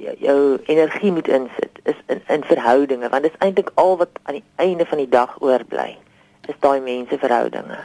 jou, 0.01 0.15
jou 0.19 0.59
energie 0.65 1.11
moet 1.11 1.27
insit, 1.27 1.81
is 1.83 2.03
in 2.07 2.21
in 2.27 2.43
verhoudinge, 2.43 3.09
want 3.09 3.23
dit 3.23 3.31
is 3.31 3.41
eintlik 3.45 3.71
al 3.75 3.97
wat 3.97 4.21
aan 4.23 4.39
die 4.41 4.45
einde 4.55 4.85
van 4.85 4.97
die 4.97 5.09
dag 5.09 5.39
oorbly. 5.41 5.97
Is 6.49 6.59
daai 6.59 6.79
mense 6.81 7.17
verhoudinge 7.17 7.79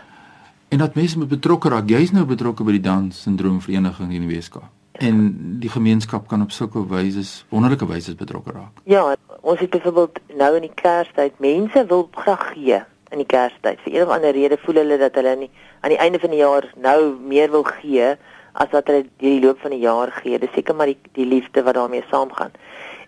en 0.68 0.78
dat 0.78 0.94
mense 0.94 1.18
moet 1.18 1.28
betrokke 1.28 1.68
raak. 1.68 1.88
Jy's 1.88 2.12
nou 2.12 2.24
betrokke 2.28 2.64
by 2.66 2.74
die 2.76 2.82
Down 2.84 3.10
syndroom 3.14 3.60
vereniging 3.64 4.10
in 4.12 4.26
die 4.26 4.34
Weskaap. 4.34 4.72
En 4.96 5.16
die 5.60 5.70
gemeenskap 5.70 6.28
kan 6.28 6.42
op 6.42 6.52
sulke 6.52 6.82
wyse 6.88 7.22
wonderlike 7.52 7.86
wyse 7.86 8.14
betrokke 8.16 8.52
raak. 8.52 8.80
Ja, 8.84 9.14
ons 9.40 9.60
het 9.60 9.70
byvoorbeeld 9.70 10.20
nou 10.36 10.50
in 10.56 10.66
die 10.66 10.74
Kerstyd 10.74 11.38
mense 11.38 11.84
wil 11.88 12.08
graag 12.12 12.46
gee 12.52 12.80
in 13.14 13.22
die 13.22 13.28
Kerstyd. 13.28 13.80
Vir 13.84 13.94
een 13.94 14.06
of 14.06 14.14
ander 14.16 14.32
rede 14.36 14.58
voel 14.64 14.80
hulle 14.82 14.98
dat 14.98 15.14
hulle 15.14 15.36
nie 15.36 15.50
aan 15.80 15.94
die 15.94 16.00
einde 16.00 16.20
van 16.20 16.32
die 16.32 16.40
jaar 16.40 16.68
nou 16.76 17.00
meer 17.20 17.50
wil 17.50 17.64
gee 17.68 18.16
as 18.62 18.70
wat 18.72 18.88
hulle 18.90 19.04
deur 19.04 19.34
die 19.34 19.42
loop 19.44 19.60
van 19.64 19.74
die 19.74 19.82
jaar 19.84 20.12
gee. 20.20 20.38
Dis 20.38 20.52
seker 20.54 20.76
maar 20.76 20.90
die 20.92 20.98
die 21.18 21.28
liefde 21.28 21.62
wat 21.66 21.76
daarmee 21.78 22.04
saamgaan. 22.10 22.54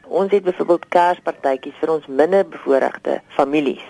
Ons 0.08 0.32
het 0.32 0.44
byvoorbeeld 0.44 0.88
Kerspartytjies 0.94 1.80
vir 1.80 1.92
ons 1.92 2.06
minder 2.06 2.44
bevoorregte 2.48 3.20
families 3.37 3.88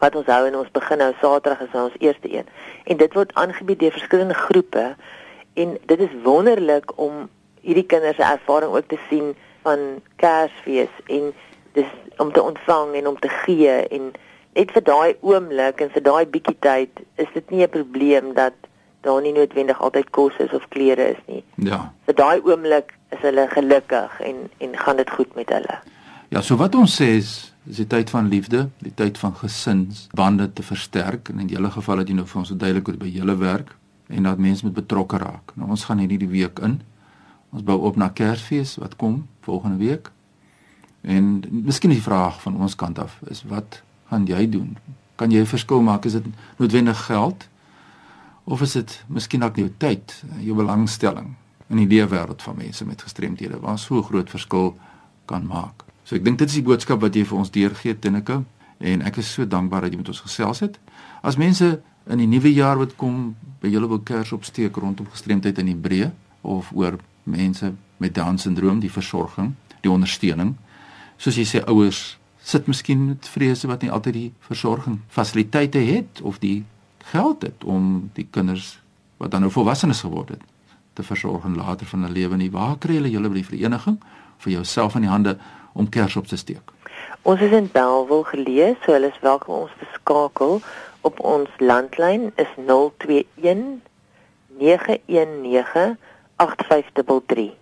wat 0.00 0.16
ons 0.16 0.30
hou 0.32 0.46
en 0.48 0.56
ons 0.56 0.72
begin 0.72 1.02
nou 1.02 1.10
Saterdag 1.20 1.60
is 1.66 1.76
ons 1.76 1.98
eerste 2.00 2.30
een. 2.32 2.46
En 2.88 2.96
dit 2.96 3.14
word 3.14 3.34
aangebied 3.34 3.82
deur 3.82 3.92
verskillende 3.92 4.38
groepe 4.38 4.86
en 5.60 5.76
dit 5.92 6.00
is 6.06 6.16
wonderlik 6.24 6.94
om 6.96 7.26
hierdie 7.60 7.86
kinders 7.86 8.16
se 8.16 8.24
ervaring 8.24 8.72
ook 8.72 8.88
te 8.88 8.98
sien 9.10 9.34
van 9.66 10.00
Kersfees 10.16 11.02
en 11.06 11.32
dis 11.76 11.90
om 12.16 12.32
te 12.32 12.42
ontvang 12.42 12.94
en 12.94 13.06
om 13.12 13.18
te 13.18 13.28
gee 13.44 13.76
en 13.92 14.12
net 14.56 14.72
vir 14.74 14.84
daai 14.88 15.10
oomblik 15.20 15.84
en 15.84 15.92
vir 15.94 16.04
daai 16.06 16.24
bietjie 16.26 16.56
tyd 16.64 17.04
is 17.22 17.28
dit 17.34 17.50
nie 17.50 17.62
'n 17.66 17.74
probleem 17.76 18.32
dat 18.34 18.56
daar 19.00 19.22
nie 19.22 19.32
noodwendig 19.32 19.80
altyd 19.80 20.10
kos 20.10 20.36
is 20.38 20.52
of 20.52 20.68
klere 20.68 21.10
is 21.14 21.22
nie. 21.26 21.44
Ja. 21.56 21.92
Vir 22.04 22.14
daai 22.14 22.40
oomblik 22.44 22.94
is 23.10 23.22
hulle 23.22 23.48
gelukkig 23.48 24.20
en 24.20 24.50
en 24.58 24.76
gaan 24.76 24.96
dit 24.96 25.10
goed 25.10 25.34
met 25.34 25.48
hulle. 25.48 25.78
Ja, 26.28 26.40
so 26.40 26.56
wat 26.56 26.74
ons 26.74 26.94
sê 27.00 27.16
is 27.16 27.50
Dis 27.70 27.76
die 27.76 27.86
tyd 27.86 28.08
van 28.10 28.28
liefde, 28.32 28.68
die 28.80 28.92
tyd 28.96 29.18
van 29.20 29.34
gesinsbande 29.36 30.48
te 30.52 30.62
versterk 30.64 31.28
en 31.28 31.42
in 31.42 31.50
julle 31.52 31.68
geval 31.70 32.00
het 32.00 32.08
jy 32.08 32.16
nou 32.16 32.24
vir 32.26 32.40
ons 32.40 32.52
duidelik 32.54 32.88
hoe 32.88 32.94
by 33.02 33.10
julle 33.12 33.36
werk 33.36 33.74
en 34.08 34.26
dat 34.26 34.40
mense 34.40 34.64
met 34.64 34.74
betrokke 34.78 35.20
raak. 35.20 35.52
Nou 35.60 35.68
ons 35.76 35.84
gaan 35.86 36.00
hierdie 36.00 36.18
die 36.22 36.30
week 36.32 36.58
in. 36.64 36.80
Ons 37.52 37.66
bou 37.66 37.76
op 37.84 38.00
na 38.00 38.08
Kersfees 38.08 38.78
wat 38.80 38.96
kom 38.96 39.20
volgende 39.44 39.78
week. 39.82 40.08
En 41.04 41.42
miskien 41.50 41.92
die 41.92 42.02
vraag 42.02 42.40
van 42.42 42.56
ons 42.56 42.74
kant 42.80 42.98
af 42.98 43.20
is 43.30 43.44
wat 43.50 43.82
gaan 44.08 44.24
jy 44.26 44.48
doen? 44.50 44.78
Kan 45.20 45.30
jy 45.30 45.44
'n 45.44 45.52
verskil 45.52 45.80
maak? 45.84 46.04
Is 46.04 46.18
dit 46.18 46.24
noodwendig 46.56 47.04
geld? 47.06 47.48
Of 48.50 48.64
is 48.66 48.72
dit 48.74 48.96
miskien 49.06 49.44
ook 49.46 49.56
jou 49.56 49.68
tyd, 49.78 50.12
jou 50.42 50.56
belangstelling 50.58 51.36
in 51.70 51.78
die 51.78 51.86
leefwêreld 51.86 52.42
van 52.42 52.56
mense 52.58 52.84
met 52.84 53.02
gestremthede 53.02 53.60
waar 53.62 53.78
so 53.78 53.98
'n 53.98 54.02
groot 54.02 54.30
verskil 54.30 54.74
kan 55.24 55.46
maak? 55.46 55.84
So 56.02 56.16
ek 56.16 56.24
dink 56.24 56.38
dit 56.38 56.48
is 56.48 56.54
die 56.54 56.62
boodskap 56.62 57.00
wat 57.00 57.14
jy 57.14 57.24
vir 57.24 57.38
ons 57.38 57.50
deurgee 57.50 57.98
Tinneke 57.98 58.42
en 58.78 59.02
ek 59.02 59.16
is 59.16 59.32
so 59.32 59.46
dankbaar 59.46 59.80
dat 59.80 59.90
jy 59.90 59.96
met 59.96 60.08
ons 60.08 60.20
gesels 60.20 60.60
het. 60.60 60.78
As 61.22 61.36
mense 61.36 61.82
in 62.08 62.18
die 62.18 62.26
nuwe 62.26 62.52
jaar 62.52 62.78
wat 62.78 62.96
kom 62.96 63.36
by 63.60 63.68
julle 63.68 63.88
wil 63.88 64.00
kers 64.00 64.32
opsteek 64.32 64.76
rondom 64.76 65.06
gestremdheid 65.06 65.58
in 65.58 65.66
Hebreë 65.66 66.10
of 66.40 66.72
oor 66.72 66.98
mense 67.22 67.72
met 67.96 68.14
Down 68.14 68.38
syndroom, 68.38 68.80
die 68.80 68.90
versorging, 68.90 69.54
die 69.80 69.90
ondersteuning. 69.90 70.56
Soos 71.16 71.36
jy 71.36 71.44
sê 71.44 71.62
ouers 71.68 72.18
sit 72.42 72.66
miskien 72.66 73.06
met 73.06 73.28
vrese 73.28 73.68
wat 73.68 73.82
nie 73.82 73.90
altyd 73.90 74.14
die 74.14 74.32
versorging 74.40 75.00
fasiliteite 75.08 75.78
het 75.78 76.20
of 76.22 76.38
die 76.40 76.64
geld 77.04 77.42
het 77.42 77.64
om 77.64 78.10
die 78.12 78.26
kinders 78.30 78.80
wat 79.16 79.30
dan 79.30 79.40
nou 79.40 79.52
volwassenes 79.52 80.00
geword 80.00 80.28
het 80.28 80.42
te 80.92 81.02
versorg 81.02 81.44
en 81.44 81.56
later 81.56 81.86
van 81.86 82.02
hulle 82.02 82.12
lewe 82.12 82.36
nie. 82.36 82.50
Waar 82.50 82.78
kry 82.78 82.98
hulle 82.98 83.10
julle 83.10 83.28
by 83.28 83.40
die 83.40 83.46
vereniging 83.46 84.00
vir 84.38 84.52
jouself 84.52 84.94
in 84.94 85.06
die 85.06 85.12
hande 85.12 85.36
om 85.72 85.88
kers 85.88 86.16
op 86.16 86.26
te 86.26 86.36
steek. 86.36 86.72
Ons 87.22 87.40
is 87.40 87.52
in 87.52 87.68
Bellville 87.72 88.24
gelees, 88.24 88.76
so 88.84 88.92
hulle 88.96 89.10
is 89.12 89.20
welkom 89.20 89.66
ons 89.66 89.74
te 89.78 89.88
skakel 89.94 90.60
op 91.06 91.20
ons 91.20 91.48
landlyn 91.60 92.30
is 92.40 92.50
021 92.56 93.80
919 94.60 95.96
8533. 96.36 97.52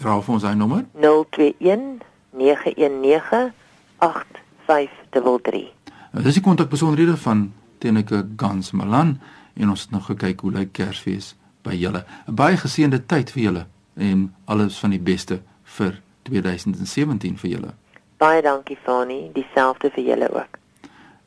Raaf 0.00 0.28
ons 0.28 0.46
hy 0.46 0.54
nommer? 0.56 0.86
021 0.94 2.00
919 2.30 3.52
8533. 3.98 5.68
Nou, 6.10 6.24
dis 6.24 6.38
die 6.38 6.44
kontakbesonderhede 6.44 7.16
van 7.20 7.50
Teneke 7.80 8.24
Gans 8.36 8.70
Malan 8.76 9.16
en 9.56 9.70
ons 9.72 9.82
het 9.82 9.90
nou 9.90 10.02
gekyk 10.04 10.40
hoe 10.44 10.52
lyk 10.52 10.72
Kersfees 10.76 11.34
by 11.64 11.74
julle. 11.74 12.04
'n 12.28 12.34
Baie 12.34 12.56
geseënde 12.56 13.06
tyd 13.06 13.30
vir 13.30 13.42
julle 13.42 13.66
en 13.96 14.34
alles 14.44 14.78
van 14.78 14.90
die 14.90 15.02
beste 15.02 15.40
vir 15.64 16.00
2017 16.22 17.36
vir 17.36 17.50
julle. 17.50 17.74
Baie 18.18 18.42
dankie 18.42 18.78
Fani, 18.84 19.30
dieselfde 19.32 19.90
vir 19.90 20.04
julle 20.04 20.28
ook. 20.28 20.58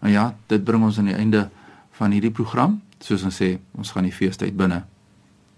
Nou 0.01 0.13
ja, 0.13 0.35
dit 0.47 0.63
bring 0.63 0.83
ons 0.83 0.97
aan 0.97 1.05
die 1.05 1.15
einde 1.15 1.49
van 1.91 2.11
hierdie 2.11 2.31
program. 2.31 2.81
Soos 2.99 3.23
ons 3.23 3.41
sê, 3.41 3.59
ons 3.77 3.91
gaan 3.91 4.03
die 4.03 4.11
feestyd 4.13 4.57
binne. 4.57 4.83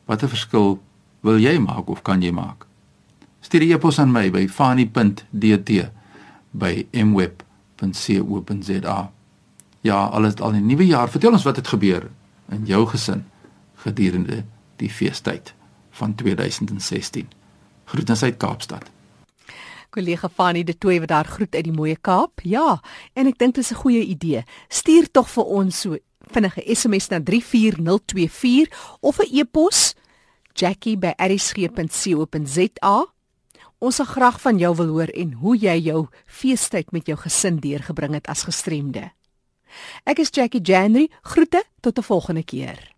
Watter 0.06 0.30
verskil 0.30 0.80
wil 1.26 1.38
jy 1.42 1.60
maak 1.60 1.90
of 1.90 2.02
kan 2.06 2.22
jy 2.22 2.32
maak? 2.32 2.66
Stuur 3.42 3.62
'n 3.62 3.72
e-pos 3.72 4.00
aan 4.00 4.12
my 4.12 4.30
by 4.32 4.48
fani.dt 4.48 5.90
by 6.52 6.88
mweb.co.za. 6.92 7.76
Ja, 9.86 10.06
alles 10.06 10.36
al 10.36 10.52
'n 10.52 10.66
nuwe 10.66 10.86
jaar. 10.86 11.10
Vertel 11.10 11.32
ons 11.32 11.44
wat 11.44 11.56
het 11.56 11.68
gebeur 11.68 12.10
in 12.50 12.66
jou 12.66 12.88
gesin 12.88 13.26
gedurende 13.76 14.46
die 14.76 14.90
feestyd 14.90 15.54
van 15.90 16.16
2016. 16.16 17.28
Groetens 17.84 18.24
uit 18.24 18.38
Kaapstad. 18.38 18.84
Kollega 19.90 20.30
Fanny 20.30 20.64
de 20.64 20.78
Tooi 20.78 21.00
wat 21.00 21.08
daar 21.08 21.26
groet 21.26 21.56
uit 21.56 21.64
die 21.64 21.74
mooie 21.74 21.98
Kaap. 22.02 22.40
Ja, 22.44 22.82
en 23.14 23.28
ek 23.28 23.38
dink 23.38 23.54
dit 23.54 23.64
is 23.64 23.72
'n 23.72 23.76
goeie 23.76 24.06
idee. 24.06 24.44
Stuur 24.68 25.12
tog 25.12 25.30
vir 25.30 25.44
ons 25.44 25.80
so 25.80 25.98
vinnige 26.20 26.76
SMS 26.76 27.08
na 27.08 27.24
34024 27.24 28.98
of 29.00 29.20
'n 29.20 29.38
e-pos 29.38 29.94
jackie@rsg.co.za. 30.54 33.06
Ons 33.78 33.96
sal 33.96 34.06
graag 34.06 34.42
van 34.42 34.58
jou 34.58 34.76
wil 34.76 34.88
hoor 34.88 35.08
en 35.08 35.34
hoe 35.34 35.58
jy 35.58 35.80
jou 35.80 36.08
feestyd 36.26 36.92
met 36.92 37.06
jou 37.06 37.18
gesin 37.18 37.60
deurgebring 37.60 38.14
het 38.14 38.28
as 38.28 38.44
gestremde. 38.44 39.12
Ek 40.04 40.20
is 40.20 40.30
Jackie 40.32 40.62
January. 40.62 41.10
Groete 41.22 41.64
tot 41.80 41.98
'n 41.98 42.04
volgende 42.04 42.44
keer. 42.44 42.95